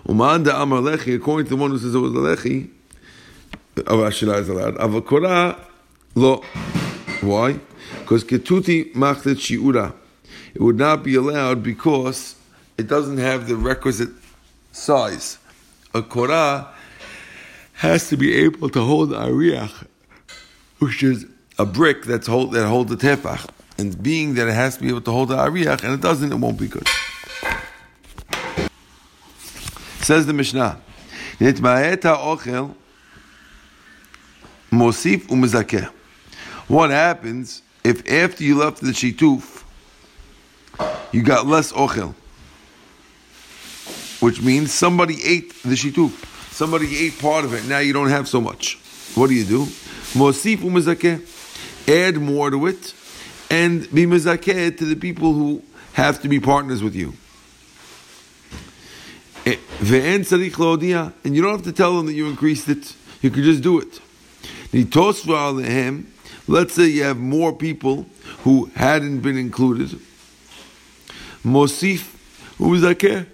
Umanda 0.07 0.61
amar 0.63 0.81
lechi, 0.81 1.17
according 1.17 1.47
to 1.47 1.51
the 1.51 1.57
one 1.57 1.71
who 1.71 1.79
says 1.79 1.95
it 1.95 1.99
was 1.99 2.13
a 2.13 2.17
lechi, 2.17 2.71
Asherah 3.87 4.39
is 4.39 4.49
allowed. 4.49 4.77
Of 4.77 4.95
a 4.95 5.03
korah, 5.03 5.59
lo. 6.15 6.43
Why? 7.21 7.59
Because 8.01 8.25
ketuti 8.25 8.95
machlet 8.95 9.37
shiura. 9.37 9.93
It 10.55 10.63
would 10.63 10.79
not 10.79 11.03
be 11.03 11.15
allowed 11.15 11.63
because 11.63 12.37
it 12.79 12.87
doesn't 12.87 13.19
have 13.19 13.49
the 13.49 13.57
requisite 13.57 14.11
size. 14.73 15.39
A 15.93 16.03
korah 16.03 16.69
has 17.75 18.09
to 18.09 18.17
be 18.17 18.35
able 18.35 18.71
to 18.71 18.81
hold 18.81 19.13
a 19.13 19.17
ariach, 19.17 19.87
which 20.79 21.03
is 21.03 21.27
a 21.59 21.67
brick 21.67 22.05
that's 22.05 22.27
hold, 22.27 22.53
that 22.53 22.67
holds 22.67 22.91
a 22.93 22.97
tefach. 22.97 23.49
And 23.79 24.03
being 24.03 24.35
that 24.35 24.49
it 24.49 24.55
has 24.55 24.77
to 24.77 24.83
be 24.83 24.89
able 24.89 25.03
to 25.03 25.11
hold 25.11 25.29
the 25.29 25.37
ariach, 25.37 25.85
and 25.85 25.93
it 25.93 26.01
doesn't, 26.01 26.33
it 26.33 26.37
won't 26.37 26.59
be 26.59 26.69
good. 26.69 26.89
Says 30.07 30.25
the 30.25 30.33
Mishnah, 30.33 30.81
ochel 31.41 32.77
mosif 34.71 35.27
umezakeh. 35.27 35.91
What 36.69 36.91
happens 36.91 37.63
if 37.83 38.09
after 38.09 38.45
you 38.45 38.57
left 38.57 38.83
the 38.83 38.93
shituf, 38.93 39.65
you 41.11 41.25
got 41.25 41.49
less 41.49 41.73
ochel? 41.73 42.15
Which 44.21 44.41
means 44.41 44.73
somebody 44.73 45.17
ate 45.25 45.61
the 45.65 45.75
shituf. 45.75 46.13
Somebody 46.53 46.97
ate 46.99 47.19
part 47.19 47.45
of 47.45 47.53
it. 47.55 47.65
Now 47.65 47.81
you 47.81 47.93
don't 47.93 48.11
have 48.11 48.29
so 48.29 48.41
much. 48.41 48.79
What 49.17 49.27
do 49.27 49.35
you 49.35 49.45
do? 49.45 49.65
Mosif 50.15 50.59
umezakeh. 50.59 51.21
Add 51.89 52.19
more 52.19 52.51
to 52.53 52.67
it 52.69 52.95
and 53.51 53.93
be 53.93 54.07
mezakeh 54.07 54.79
to 54.79 54.85
the 54.85 54.95
people 54.95 55.33
who 55.33 55.65
have 55.95 56.23
to 56.23 56.29
be 56.29 56.39
partners 56.39 56.81
with 56.81 56.95
you. 56.95 57.15
Eh, 59.47 59.57
and 59.79 61.37
you 61.37 61.43
don't 61.43 61.53
have 61.53 61.63
to 61.63 61.73
tell 61.73 61.97
them 61.97 62.07
that 62.07 62.15
you 62.15 62.27
increased 62.27 62.69
it. 62.69 62.95
You 63.23 63.31
could 63.31 63.45
just 63.45 63.63
do 63.63 63.81
it. 63.81 64.01
Let's 66.49 66.75
say 66.75 66.87
you 66.87 67.05
have 67.05 67.19
more 67.19 67.53
people 67.53 68.07
who 68.39 68.71
hadn't 68.75 69.21
been 69.21 69.39
included. 69.39 70.01
Mosif 71.45 72.13
umezakeh. 72.59 73.27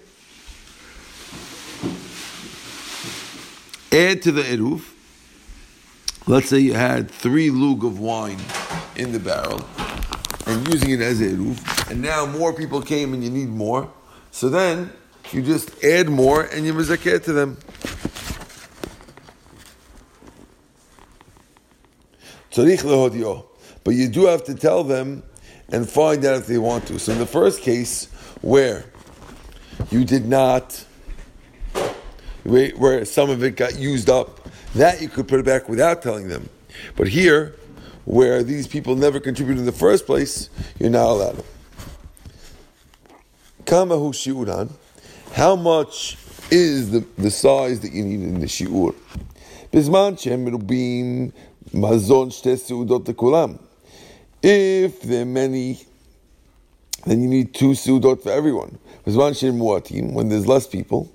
Add 3.91 4.21
to 4.21 4.31
the 4.31 4.43
eruv. 4.43 4.83
Let's 6.27 6.49
say 6.49 6.59
you 6.59 6.73
had 6.73 7.09
three 7.09 7.49
lug 7.49 7.83
of 7.83 7.99
wine 7.99 8.39
in 8.95 9.11
the 9.11 9.19
barrel 9.19 9.65
and 10.45 10.67
using 10.71 10.91
it 10.91 11.01
as 11.01 11.19
eruv, 11.21 11.89
and 11.89 12.01
now 12.01 12.25
more 12.25 12.53
people 12.53 12.81
came 12.81 13.13
and 13.13 13.23
you 13.23 13.29
need 13.29 13.49
more. 13.49 13.89
So 14.31 14.49
then 14.49 14.91
you 15.31 15.41
just 15.41 15.83
add 15.83 16.09
more 16.09 16.43
and 16.43 16.65
you 16.65 16.73
mizakeh 16.73 17.23
to 17.23 17.33
them. 17.33 17.57
But 23.83 23.91
you 23.91 24.07
do 24.07 24.25
have 24.25 24.43
to 24.45 24.53
tell 24.53 24.83
them 24.83 25.23
and 25.69 25.89
find 25.89 26.23
out 26.23 26.37
if 26.37 26.47
they 26.47 26.57
want 26.57 26.87
to. 26.87 26.99
So 26.99 27.11
in 27.11 27.19
the 27.19 27.25
first 27.25 27.61
case, 27.61 28.05
where 28.41 28.85
you 29.89 30.05
did 30.05 30.27
not 30.27 30.85
where 32.43 33.05
some 33.05 33.29
of 33.29 33.43
it 33.43 33.55
got 33.55 33.77
used 33.77 34.09
up, 34.09 34.49
that 34.75 35.01
you 35.01 35.07
could 35.07 35.27
put 35.27 35.39
it 35.39 35.45
back 35.45 35.69
without 35.69 36.01
telling 36.01 36.27
them. 36.27 36.49
But 36.95 37.07
here, 37.07 37.55
where 38.05 38.43
these 38.43 38.67
people 38.67 38.95
never 38.95 39.19
contributed 39.19 39.59
in 39.59 39.65
the 39.65 39.71
first 39.71 40.05
place, 40.05 40.49
you're 40.79 40.89
not 40.89 41.07
allowed. 41.07 41.43
Kamahu 43.65 44.11
shiuran. 44.11 44.71
How 45.33 45.55
much 45.55 46.15
is 46.51 46.91
the, 46.91 46.99
the 47.17 47.31
size 47.31 47.79
that 47.79 47.91
you 47.91 48.05
need 48.05 48.21
in 48.21 48.39
the 48.39 48.45
shiur? 48.45 48.93
Bizman 49.71 50.19
shem 50.19 50.45
mazon 51.73 52.29
seudot. 52.29 53.59
If 54.43 55.01
there 55.01 55.23
are 55.23 55.25
many, 55.25 55.79
then 57.07 57.23
you 57.23 57.27
need 57.27 57.55
two 57.55 57.71
seudot 57.71 58.21
for 58.21 58.31
everyone. 58.31 58.77
Bizman 59.07 59.35
shem 59.35 60.13
when 60.13 60.29
there's 60.29 60.45
less 60.45 60.67
people, 60.67 61.11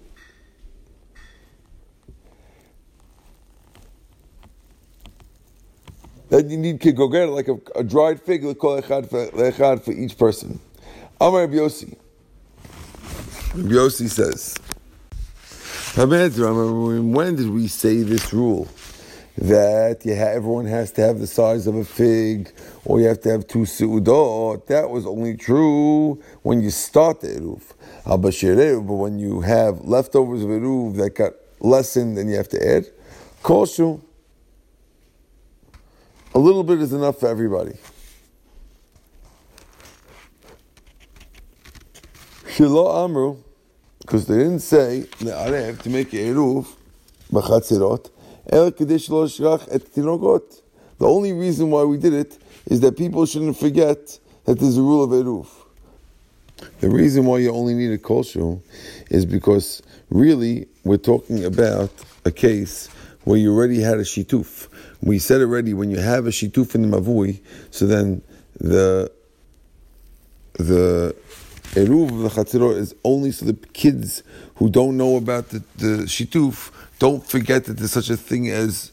Then 6.29 6.51
you 6.51 6.59
need 6.59 6.81
kigoger, 6.81 7.33
like 7.33 7.49
a, 7.49 7.79
a 7.79 7.85
dried 7.85 8.21
fig, 8.21 8.43
lechad 8.43 9.83
for 9.83 9.93
each 9.93 10.19
person. 10.19 10.61
Amar 11.21 11.47
Yossi. 11.47 11.97
Yossi 13.55 14.09
says, 14.09 14.55
when 15.97 17.37
did 17.37 17.51
we 17.51 17.67
say 17.67 18.03
this 18.03 18.33
rule? 18.33 18.69
That 19.39 20.07
everyone 20.07 20.67
has 20.67 20.93
to 20.93 21.01
have 21.03 21.19
the 21.19 21.27
size 21.27 21.67
of 21.67 21.75
a 21.77 21.85
fig, 21.85 22.53
or 22.85 23.01
you 23.01 23.07
have 23.07 23.21
to 23.23 23.31
have 23.31 23.47
two 23.47 23.61
su'udot. 23.61 24.67
That 24.67 24.91
was 24.91 25.07
only 25.07 25.37
true 25.37 26.23
when 26.43 26.61
you 26.61 26.71
start 26.71 27.21
the 27.21 27.29
eruv. 27.29 27.63
But 28.05 28.95
when 28.95 29.19
you 29.19 29.41
have 29.41 29.81
leftovers 29.83 30.43
of 30.43 30.51
eruv 30.51 30.97
that 30.97 31.15
got 31.15 31.35
lessened, 31.61 32.19
then 32.19 32.29
you 32.29 32.37
have 32.37 32.49
to 32.49 32.69
add. 32.69 32.87
Koshu. 33.43 34.01
A 36.35 36.39
little 36.39 36.65
bit 36.65 36.81
is 36.81 36.93
enough 36.93 37.21
for 37.21 37.29
everybody. 37.29 37.77
Shilo 42.59 43.05
Amru, 43.05 43.37
because 44.01 44.27
they 44.27 44.39
didn't 44.39 44.59
say 44.59 45.07
I 45.21 45.49
have 45.49 45.81
to 45.83 45.91
make 45.91 46.11
Eruv 46.11 46.67
b'chatzirot. 47.33 48.11
The 50.99 51.07
only 51.07 51.33
reason 51.33 51.71
why 51.71 51.85
we 51.85 51.99
did 51.99 52.15
it 52.15 52.37
is 52.67 52.81
that 52.81 52.97
people 52.97 53.27
shouldn't 53.27 53.57
forget 53.57 54.19
that 54.45 54.59
there's 54.59 54.77
a 54.77 54.83
rule 54.83 55.05
of 55.05 55.11
Eruv. 55.11 55.47
The 56.81 56.91
reason 56.91 57.27
why 57.27 57.39
you 57.39 57.53
only 57.53 57.75
need 57.75 57.93
a 57.93 57.99
kosher 57.99 58.59
is 59.09 59.25
because 59.25 59.81
really 60.11 60.67
we're 60.83 60.97
talking 60.97 61.45
about 61.45 61.91
a 62.25 62.33
case 62.33 62.89
where 63.23 63.39
you 63.39 63.55
already 63.55 63.81
had 63.81 63.99
a 63.99 64.03
shituf. 64.03 64.67
We 65.01 65.21
said 65.21 65.43
already 65.43 65.75
when 65.75 65.93
you 65.93 66.01
have 66.01 66.27
a 66.27 66.31
shituf 66.31 66.75
in 66.75 66.91
the 66.91 67.01
mavui, 67.01 67.39
so 67.71 67.87
then 67.87 68.21
the 68.59 69.13
the 70.55 71.15
eruv 71.79 72.11
of 72.11 72.19
the 72.19 72.29
chatzirot 72.29 72.77
is 72.77 72.95
only 73.05 73.31
so 73.31 73.47
the 73.47 73.55
kids 73.73 74.23
who 74.57 74.69
don't 74.69 74.97
know 74.97 75.17
about 75.17 75.49
the, 75.51 75.63
the 75.77 76.05
shituf 76.07 76.73
don't 76.99 77.25
forget 77.25 77.65
that 77.67 77.75
there's 77.75 77.93
such 77.93 78.11
a 78.11 78.17
thing 78.17 78.49
as 78.49 78.93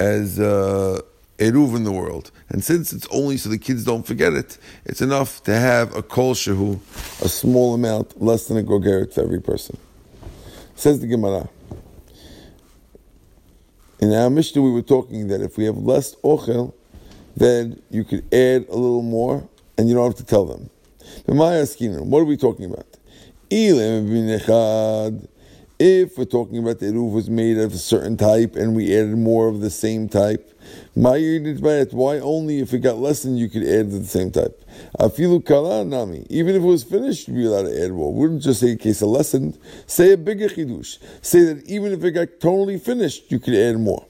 as 0.00 0.40
uh, 0.40 1.00
eruv 1.38 1.76
in 1.76 1.84
the 1.84 1.92
world. 1.92 2.30
And 2.48 2.62
since 2.62 2.92
it's 2.92 3.06
only 3.10 3.36
so 3.36 3.48
the 3.48 3.58
kids 3.58 3.84
don't 3.84 4.06
forget 4.06 4.32
it, 4.32 4.58
it's 4.84 5.00
enough 5.00 5.42
to 5.44 5.54
have 5.54 5.94
a 5.94 6.02
kol 6.02 6.34
shehu, 6.34 6.80
a 7.24 7.28
small 7.28 7.74
amount, 7.74 8.20
less 8.20 8.46
than 8.46 8.56
a 8.56 8.62
gogeret 8.62 9.14
for 9.14 9.22
every 9.22 9.40
person. 9.40 9.76
Says 10.74 11.00
the 11.00 11.06
Gemara. 11.06 11.48
In 13.98 14.12
our 14.12 14.28
Mishnah, 14.28 14.60
we 14.60 14.70
were 14.70 14.82
talking 14.82 15.28
that 15.28 15.40
if 15.40 15.56
we 15.56 15.64
have 15.64 15.78
less 15.78 16.14
ochel, 16.16 16.74
then 17.34 17.80
you 17.90 18.04
could 18.04 18.22
add 18.32 18.66
a 18.68 18.76
little 18.76 19.02
more, 19.02 19.48
and 19.78 19.88
you 19.88 19.94
don't 19.94 20.06
have 20.06 20.16
to 20.16 20.24
tell 20.24 20.44
them. 20.44 20.68
What 21.28 22.20
are 22.20 22.24
we 22.24 22.36
talking 22.36 22.66
about? 22.66 22.86
If 23.50 23.74
we're 26.16 26.24
talking 26.24 26.58
about 26.58 26.78
the 26.78 26.86
eruv 26.86 27.12
was 27.12 27.28
made 27.28 27.58
of 27.58 27.74
a 27.74 27.78
certain 27.78 28.16
type 28.16 28.54
and 28.54 28.76
we 28.76 28.96
added 28.96 29.18
more 29.18 29.48
of 29.48 29.60
the 29.60 29.68
same 29.68 30.08
type, 30.08 30.56
why 30.94 31.18
only 32.20 32.60
if 32.60 32.72
it 32.72 32.78
got 32.78 32.98
less 32.98 33.24
than 33.24 33.36
you 33.36 33.48
could 33.48 33.64
add 33.64 33.90
the 33.90 34.04
same 34.04 34.30
type? 34.30 34.64
Even 35.00 35.42
if 36.30 36.30
it 36.30 36.60
was 36.60 36.84
finished, 36.84 37.26
you'd 37.26 37.34
be 37.34 37.46
allowed 37.46 37.62
to 37.62 37.84
add 37.84 37.90
more. 37.90 38.12
We 38.12 38.20
wouldn't 38.20 38.42
just 38.42 38.60
say 38.60 38.70
in 38.70 38.78
case 38.78 39.02
of 39.02 39.08
lessened. 39.08 39.58
Say 39.88 40.12
a 40.12 40.16
bigger 40.16 40.48
chidush. 40.48 40.98
Say 41.22 41.42
that 41.42 41.66
even 41.66 41.92
if 41.92 42.04
it 42.04 42.12
got 42.12 42.38
totally 42.40 42.78
finished, 42.78 43.32
you 43.32 43.40
could 43.40 43.54
add 43.54 43.80
more. 43.80 44.05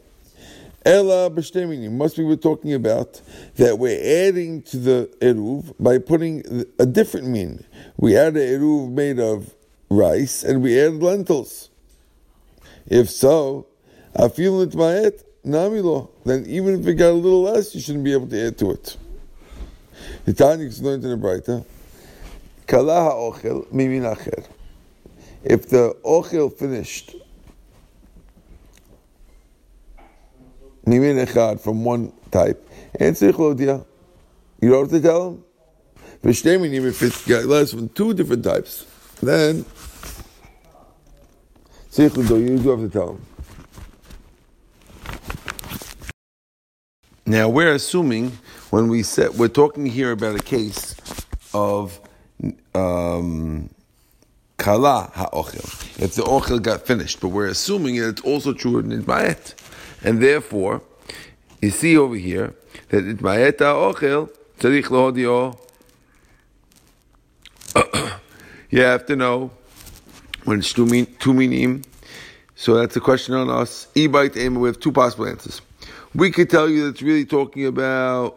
Ella 0.86 1.28
b'shteminim. 1.30 1.90
Must 1.90 2.16
be 2.16 2.22
we're 2.22 2.36
talking 2.36 2.72
about 2.72 3.20
that 3.56 3.80
we're 3.80 4.28
adding 4.28 4.62
to 4.62 4.76
the 4.76 5.10
eruv 5.20 5.74
by 5.80 5.98
putting 5.98 6.64
a 6.78 6.86
different 6.86 7.26
mean. 7.26 7.64
We 7.96 8.12
had 8.12 8.36
an 8.36 8.60
eruv 8.60 8.92
made 8.92 9.18
of 9.18 9.52
rice 9.90 10.44
and 10.44 10.62
we 10.62 10.80
add 10.80 11.02
lentils. 11.02 11.70
If 12.86 13.10
so, 13.10 13.66
afil 14.14 14.64
nitmaet 14.64 15.24
namilo. 15.44 16.08
Then 16.24 16.46
even 16.46 16.78
if 16.78 16.86
it 16.86 16.94
got 16.94 17.10
a 17.10 17.14
little 17.14 17.42
less, 17.42 17.74
you 17.74 17.80
shouldn't 17.80 18.04
be 18.04 18.12
able 18.12 18.28
to 18.28 18.46
add 18.46 18.56
to 18.58 18.70
it. 18.70 18.96
The 20.24 20.34
Tanya 20.34 20.66
is 20.66 20.80
learned 20.80 21.02
in 21.02 21.10
the 21.10 21.16
Braita. 21.16 21.66
Kalaha 22.68 23.12
ochel 23.12 23.66
mimin 23.72 24.02
acher. 24.02 24.46
If 25.42 25.68
the 25.68 25.96
ochel 26.04 26.56
finished 26.56 27.16
mimin 30.86 31.26
echad 31.26 31.60
from 31.60 31.84
one 31.84 32.12
type, 32.30 32.68
and 32.98 33.14
tzich 33.14 33.86
you 34.60 34.70
don't 34.70 34.90
have 34.90 34.90
to 34.90 35.00
tell 35.00 35.30
him. 35.30 35.44
It 36.22 37.28
got 37.28 37.44
less 37.44 37.72
from 37.72 37.88
two 37.90 38.14
different 38.14 38.44
types, 38.44 38.86
then 39.20 39.64
tzich 41.92 42.16
you 42.16 42.58
do 42.58 42.70
have 42.70 42.80
to 42.80 42.88
tell 42.88 43.10
him. 43.14 43.26
Now 47.26 47.48
we're 47.48 47.72
assuming 47.72 48.38
when 48.70 48.88
we 48.88 49.02
said 49.02 49.30
we're 49.30 49.48
talking 49.48 49.84
here 49.84 50.12
about 50.12 50.36
a 50.36 50.42
case 50.42 50.94
of 51.52 52.00
um, 52.74 53.68
kala 54.58 55.10
ha'ochel. 55.12 56.00
If 56.00 56.14
the 56.14 56.22
ochel 56.22 56.62
got 56.62 56.86
finished, 56.86 57.20
but 57.20 57.28
we're 57.28 57.48
assuming 57.48 57.96
it's 57.96 58.20
also 58.22 58.52
true 58.52 58.78
in 58.78 58.90
itmayet, 58.90 59.54
and 60.06 60.22
therefore 60.22 60.80
you 61.60 61.70
see 61.70 61.98
over 61.98 62.14
here 62.14 62.54
that 62.88 63.04
itmayet 63.04 63.58
ha'ochel 63.58 64.30
tzarich 64.58 64.88
lohodio. 64.94 65.58
You 68.68 68.82
have 68.82 69.06
to 69.06 69.14
know 69.14 69.52
when 70.44 70.58
it's 70.58 70.72
two, 70.72 71.04
two 71.04 71.32
minim. 71.32 71.82
So 72.56 72.74
that's 72.74 72.96
a 72.96 73.00
question 73.00 73.34
on 73.34 73.48
us. 73.48 73.86
E-bite. 73.94 74.34
We 74.34 74.66
have 74.66 74.80
two 74.80 74.90
possible 74.90 75.26
answers. 75.28 75.62
We 76.12 76.32
could 76.32 76.50
tell 76.50 76.68
you 76.68 76.82
that 76.82 76.88
it's 76.88 77.02
really 77.02 77.24
talking 77.24 77.64
about 77.64 78.36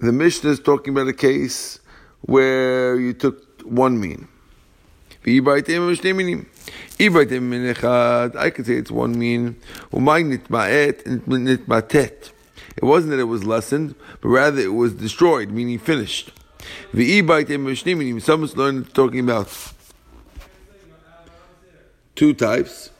the 0.00 0.12
Mishnah 0.12 0.50
is 0.50 0.60
talking 0.60 0.92
about 0.92 1.06
a 1.06 1.12
case 1.12 1.78
where 2.22 2.98
you 2.98 3.12
took 3.12 3.62
one 3.62 4.00
mean. 4.00 4.26
I 5.24 5.60
could 8.50 8.66
say 8.66 8.74
it's 8.74 8.90
one 8.90 9.18
mean. 9.18 9.56
It 12.76 12.84
wasn't 12.84 13.10
that 13.10 13.18
it 13.18 13.24
was 13.24 13.44
lessened, 13.44 13.94
but 14.20 14.28
rather 14.28 14.60
it 14.60 14.74
was 14.74 14.92
destroyed, 14.94 15.50
meaning 15.50 15.78
finished. 15.78 16.32
Someone's 16.92 18.56
learned 18.56 18.94
talking 18.94 19.20
about 19.20 19.72
two 22.14 22.34
types. 22.34 22.90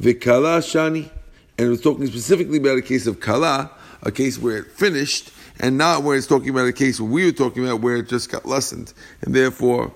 Vikala 0.00 0.60
shani 0.60 1.10
and 1.58 1.66
it 1.66 1.70
was 1.70 1.80
talking 1.80 2.06
specifically 2.06 2.58
about 2.58 2.78
a 2.78 2.82
case 2.82 3.08
of 3.08 3.18
kala, 3.18 3.72
a 4.02 4.12
case 4.12 4.38
where 4.38 4.58
it 4.58 4.68
finished, 4.68 5.32
and 5.58 5.76
not 5.76 6.04
where 6.04 6.16
it's 6.16 6.28
talking 6.28 6.50
about 6.50 6.68
a 6.68 6.72
case 6.72 7.00
where 7.00 7.10
we 7.10 7.24
were 7.24 7.32
talking 7.32 7.64
about 7.64 7.80
where 7.80 7.96
it 7.96 8.08
just 8.08 8.30
got 8.30 8.46
lessened. 8.46 8.92
And 9.22 9.34
therefore, 9.34 9.92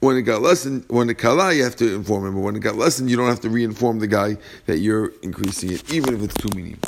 when 0.00 0.16
it 0.16 0.22
got 0.22 0.42
lessened, 0.42 0.84
when 0.88 1.08
it 1.08 1.18
kala, 1.18 1.52
you 1.54 1.64
have 1.64 1.76
to 1.76 1.94
inform 1.94 2.26
him. 2.26 2.34
But 2.34 2.40
when 2.40 2.56
it 2.56 2.60
got 2.60 2.76
lessened, 2.76 3.10
you 3.10 3.16
don't 3.16 3.28
have 3.28 3.40
to 3.40 3.48
re-inform 3.48 3.98
the 3.98 4.06
guy 4.06 4.36
that 4.66 4.78
you're 4.78 5.12
increasing 5.22 5.72
it, 5.72 5.92
even 5.92 6.14
if 6.14 6.22
it's 6.22 6.34
two 6.34 6.48
meaning. 6.54 6.78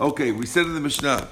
Okay, 0.00 0.32
we 0.32 0.46
said 0.46 0.64
in 0.66 0.74
the 0.74 0.80
Mishnah, 0.80 1.28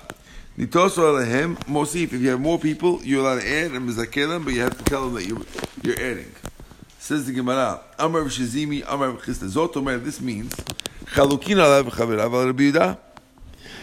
Nitoso 0.59 0.99
alehem 0.99 1.57
mosif. 1.67 2.13
If 2.13 2.21
you 2.21 2.31
have 2.31 2.41
more 2.41 2.59
people, 2.59 3.01
you're 3.03 3.21
allowed 3.21 3.43
to 3.43 3.49
add 3.49 3.73
and 3.73 3.89
mizakelim, 3.89 4.45
but 4.45 4.55
you 4.55 4.61
have 4.63 4.77
to 4.77 4.85
tell 4.85 5.05
them 5.05 5.15
that 5.15 5.27
you're, 5.27 5.41
you're 5.83 5.95
adding. 5.95 6.33
Says 6.99 7.27
the 7.27 7.33
Gemara, 7.33 7.81
Amar 7.99 8.23
Shizbi, 8.23 8.83
Amar 8.89 9.13
Chisda. 9.13 9.49
Zotomer, 9.49 10.03
this 10.03 10.21
means, 10.21 10.53
Chalukin 11.05 11.59
alav 11.59 11.85
chaverav 11.85 12.47
Rabbi 12.47 12.63
Yehuda. 12.63 12.99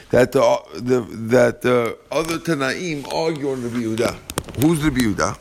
That 0.10 0.32
the, 0.32 0.62
the, 0.74 1.00
that 1.00 1.62
the 1.62 1.98
other 2.12 2.38
Tanaim 2.40 3.12
argue 3.14 3.52
on 3.52 3.64
Rabbi 3.64 3.78
Yehuda. 3.78 4.33
Who's 4.60 4.82
the 4.82 4.90
Yehuda? 4.90 5.38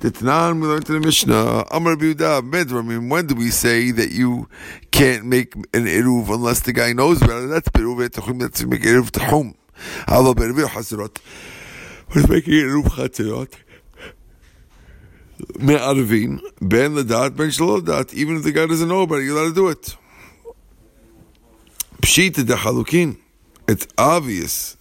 The 0.00 0.10
Tanan 0.10 0.60
we 0.60 0.68
learned 0.68 0.88
in 0.88 1.00
the 1.00 1.06
Mishnah, 1.06 1.66
Amar 1.70 1.96
Yehuda, 1.96 2.48
Medramim, 2.50 3.08
when 3.08 3.26
do 3.26 3.34
we 3.34 3.50
say 3.50 3.90
that 3.92 4.10
you 4.10 4.48
can't 4.90 5.24
make 5.24 5.54
an 5.54 5.86
Eruv 5.86 6.28
unless 6.28 6.60
the 6.60 6.72
guy 6.72 6.92
knows 6.92 7.22
about 7.22 7.44
it? 7.44 7.46
That's 7.46 7.68
Eruv 7.70 8.08
Etachum, 8.08 8.36
eh? 8.36 8.46
that's 8.46 8.64
make 8.64 8.82
Eruv 8.82 9.10
Tahum. 9.10 9.54
Allah 10.08 10.34
Eruv 10.34 10.64
Chatzirot. 10.66 11.18
What 12.08 12.16
is 12.16 12.28
making 12.28 12.54
Eruv 12.54 12.84
Chatzirot? 12.84 13.54
me'arvin 15.58 16.40
ben 16.60 16.94
ladat 16.94 17.36
ben 17.36 17.48
shalodat. 17.48 18.12
Even 18.14 18.36
if 18.36 18.44
the 18.44 18.52
guy 18.52 18.66
doesn't 18.66 18.88
know 18.88 19.02
about 19.02 19.16
it, 19.16 19.24
you're 19.24 19.36
allowed 19.36 19.48
to 19.48 19.54
do 19.54 19.68
it. 19.68 19.96
Pshita 22.00 22.46
de 22.46 22.54
halukin. 22.54 23.16
It's 23.68 23.86
obvious 23.96 24.76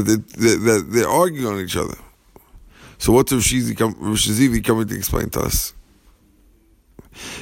that, 0.00 0.26
they, 0.36 0.54
that 0.54 0.86
they're 0.90 1.08
arguing 1.08 1.46
on 1.46 1.60
each 1.60 1.76
other. 1.76 1.96
So 2.98 3.12
what's 3.12 3.32
Rav 3.32 3.40
Shizbi 3.42 4.64
coming 4.64 4.88
to 4.88 4.96
explain 4.96 5.30
to 5.30 5.40
us? 5.40 5.74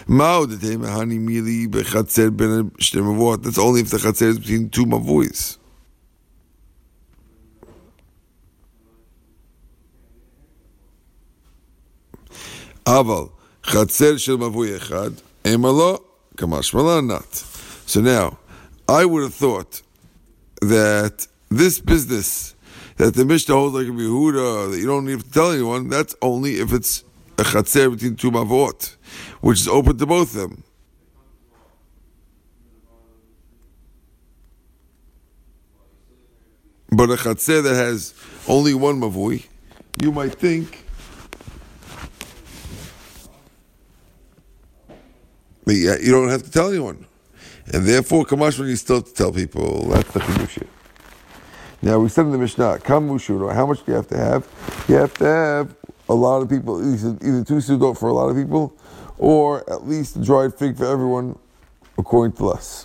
That's 0.06 0.24
only 3.58 3.80
if 3.80 3.90
the 3.90 3.98
chatzer 3.98 4.28
is 4.28 4.38
between 4.38 4.70
two 4.70 4.86
mavois. 4.86 5.58
Aval 12.84 13.30
chatzer 13.62 14.18
shel 14.18 14.38
mavui 14.38 14.78
echad 14.78 15.20
emalo 15.44 16.02
kamashmala 16.36 17.06
not. 17.06 17.32
So 17.86 18.00
now, 18.00 18.38
I 18.88 19.04
would 19.04 19.22
have 19.22 19.34
thought 19.34 19.82
that 20.62 21.26
this 21.50 21.80
business 21.80 22.54
that 22.96 23.14
the 23.14 23.24
Mishnah 23.24 23.54
holds 23.54 23.74
like 23.74 23.86
a 23.86 23.90
Yehuda, 23.90 24.70
that 24.70 24.78
you 24.78 24.86
don't 24.86 25.04
need 25.04 25.20
to 25.20 25.30
tell 25.30 25.52
anyone, 25.52 25.88
that's 25.88 26.14
only 26.22 26.60
if 26.60 26.72
it's 26.72 27.04
a 27.38 27.42
chatzer 27.42 27.90
between 27.90 28.16
two 28.16 28.30
mavot, 28.30 28.96
which 29.40 29.60
is 29.60 29.68
open 29.68 29.98
to 29.98 30.06
both 30.06 30.34
of 30.34 30.40
them. 30.40 30.64
But 36.92 37.10
a 37.10 37.14
chatzer 37.14 37.62
that 37.62 37.74
has 37.74 38.14
only 38.48 38.74
one 38.74 39.00
mavui, 39.00 39.46
you 40.02 40.12
might 40.12 40.34
think 40.34 40.84
But 45.70 45.76
you 45.76 46.10
don't 46.10 46.30
have 46.30 46.42
to 46.42 46.50
tell 46.50 46.68
anyone. 46.70 47.06
And 47.72 47.86
therefore, 47.86 48.24
Kamash, 48.24 48.58
when 48.58 48.68
you 48.68 48.74
still 48.74 48.96
have 48.96 49.04
to 49.04 49.14
tell 49.14 49.30
people, 49.30 49.88
that's 49.88 50.10
the 50.12 50.18
Chidushit. 50.18 50.66
Now, 51.82 51.98
we 51.98 52.10
said 52.10 52.26
in 52.26 52.32
the 52.32 52.38
Mishnah, 52.38 52.80
Kam 52.80 53.08
Mushuro, 53.08 53.54
how 53.54 53.64
much 53.64 53.78
do 53.78 53.92
you 53.92 53.96
have 53.96 54.06
to 54.08 54.16
have? 54.18 54.84
You 54.86 54.96
have 54.96 55.14
to 55.14 55.24
have 55.24 55.74
a 56.10 56.14
lot 56.14 56.42
of 56.42 56.50
people, 56.50 56.78
either, 56.82 57.16
either 57.26 57.42
two 57.42 57.54
sudot 57.54 57.98
for 57.98 58.10
a 58.10 58.12
lot 58.12 58.28
of 58.28 58.36
people, 58.36 58.76
or 59.16 59.68
at 59.70 59.88
least 59.88 60.16
a 60.16 60.22
dried 60.22 60.54
fig 60.54 60.76
for 60.76 60.84
everyone, 60.84 61.38
according 61.96 62.36
to 62.36 62.50
us. 62.50 62.84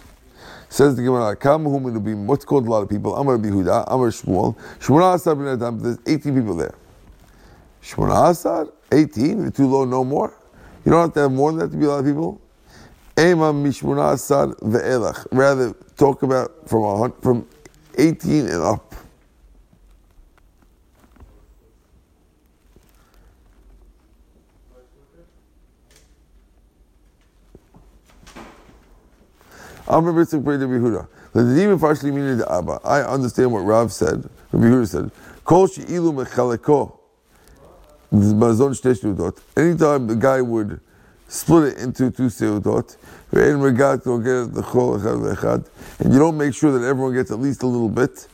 Says 0.69 0.95
the 0.95 1.03
Gemara, 1.03 1.35
Kam 1.35 1.63
be 2.03 2.13
what's 2.13 2.45
called 2.45 2.67
a 2.67 2.69
lot 2.69 2.83
of 2.83 2.89
people? 2.89 3.17
I'm 3.17 3.25
going 3.25 3.41
to 3.41 3.47
be 3.47 3.53
Huda. 3.53 3.83
I'm 3.87 3.95
Amar 3.95 4.11
Shmuel, 4.11 4.57
Shmona 4.79 5.15
Asar 5.15 5.35
bin 5.35 5.47
Adam, 5.47 5.79
there's 5.79 5.97
18 6.07 6.33
people 6.33 6.55
there. 6.55 6.75
Shmona 7.83 8.29
Asar, 8.29 8.69
18, 8.93 9.51
too 9.51 9.67
low, 9.67 9.83
no 9.83 10.05
more. 10.05 10.33
You 10.85 10.91
don't 10.91 11.01
have 11.01 11.13
to 11.15 11.19
have 11.21 11.31
more 11.33 11.51
than 11.51 11.59
that 11.59 11.71
to 11.71 11.77
be 11.77 11.85
a 11.85 11.89
lot 11.89 11.99
of 11.99 12.05
people. 12.05 12.39
Ema 13.17 13.51
mishmunasar 13.53 14.57
ve'elach. 14.59 15.27
Rather, 15.31 15.73
talk 15.97 16.23
about 16.23 16.69
from 16.69 16.83
a, 16.83 17.09
from 17.21 17.47
18 17.97 18.47
and 18.47 18.61
up. 18.61 18.93
I 29.87 29.97
understand 33.01 33.51
what 33.51 33.59
Rav 33.59 33.93
said. 33.93 34.27
Rabbi 34.51 34.65
Yehuda 34.65 34.87
said, 34.87 35.11
"Kol 35.43 35.67
she'ilu 35.67 36.11
mechaleko 36.11 36.97
Mazon. 38.11 39.33
Anytime 39.57 40.07
the 40.07 40.15
guy 40.15 40.41
would 40.41 40.79
split 41.27 41.73
it 41.73 41.79
into 41.79 42.11
two 42.11 42.27
seudot, 42.27 42.97
and 45.99 46.13
you 46.13 46.19
don't 46.19 46.37
make 46.37 46.53
sure 46.53 46.71
that 46.77 46.85
everyone 46.85 47.13
gets 47.13 47.31
at 47.31 47.39
least 47.39 47.63
a 47.63 47.67
little 47.67 47.89
bit, 47.89 48.27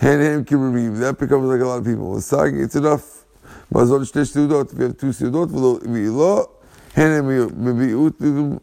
that 0.00 1.16
becomes 1.18 1.48
like 1.48 1.60
a 1.60 1.64
lot 1.64 1.78
of 1.78 1.84
people. 1.84 2.16
It's 2.16 2.74
enough. 2.76 3.24
Mazon 3.72 4.02
shnesh 4.02 4.32
seudot, 4.34 4.72
if 4.72 4.78
you 4.78 4.84
have 4.84 4.96
two 4.98 5.08
seudot, 5.08 5.48
v'lo 5.48 5.80
v'ilo, 5.80 6.50
henem 6.94 7.50
mebi'ut 7.50 8.60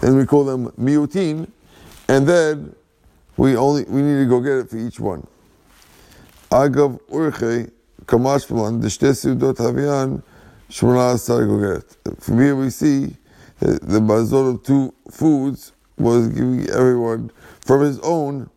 Then 0.00 0.16
we 0.16 0.26
call 0.26 0.44
them 0.44 0.70
miutin, 0.72 1.48
and 2.08 2.26
then 2.26 2.74
we 3.36 3.56
only 3.56 3.84
we 3.84 4.02
need 4.02 4.18
to 4.24 4.26
go 4.28 4.40
get 4.40 4.58
it 4.58 4.68
for 4.68 4.76
each 4.76 4.98
one. 4.98 5.24
Sudot 9.14 9.56
havian 9.56 10.22
shmona 10.68 11.14
asar 11.14 11.46
go 11.46 11.58
get 11.58 11.78
it. 11.78 11.96
From 12.20 12.38
here 12.38 12.54
we 12.54 12.68
see 12.68 13.16
that 13.60 13.80
the 13.80 14.00
bazot 14.00 14.56
of 14.56 14.62
two 14.62 14.92
foods 15.10 15.72
was 15.96 16.28
giving 16.28 16.68
everyone 16.68 17.30
from 17.64 17.80
his 17.80 17.98
own 18.00 18.50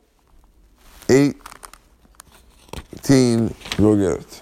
eighteen 1.10 1.40
gogert. 3.78 4.20
it. 4.20 4.42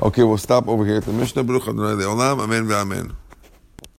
Okay, 0.00 0.22
we'll 0.22 0.38
stop 0.38 0.68
over 0.68 0.84
here 0.86 0.98
at 0.98 1.04
the 1.04 1.12
Mishnah. 1.12 1.42
Baruch 1.42 1.62
Adonai 1.62 1.94
Le'olam. 2.02 2.40
Amen 2.40 2.66
ve'amen. 2.66 3.16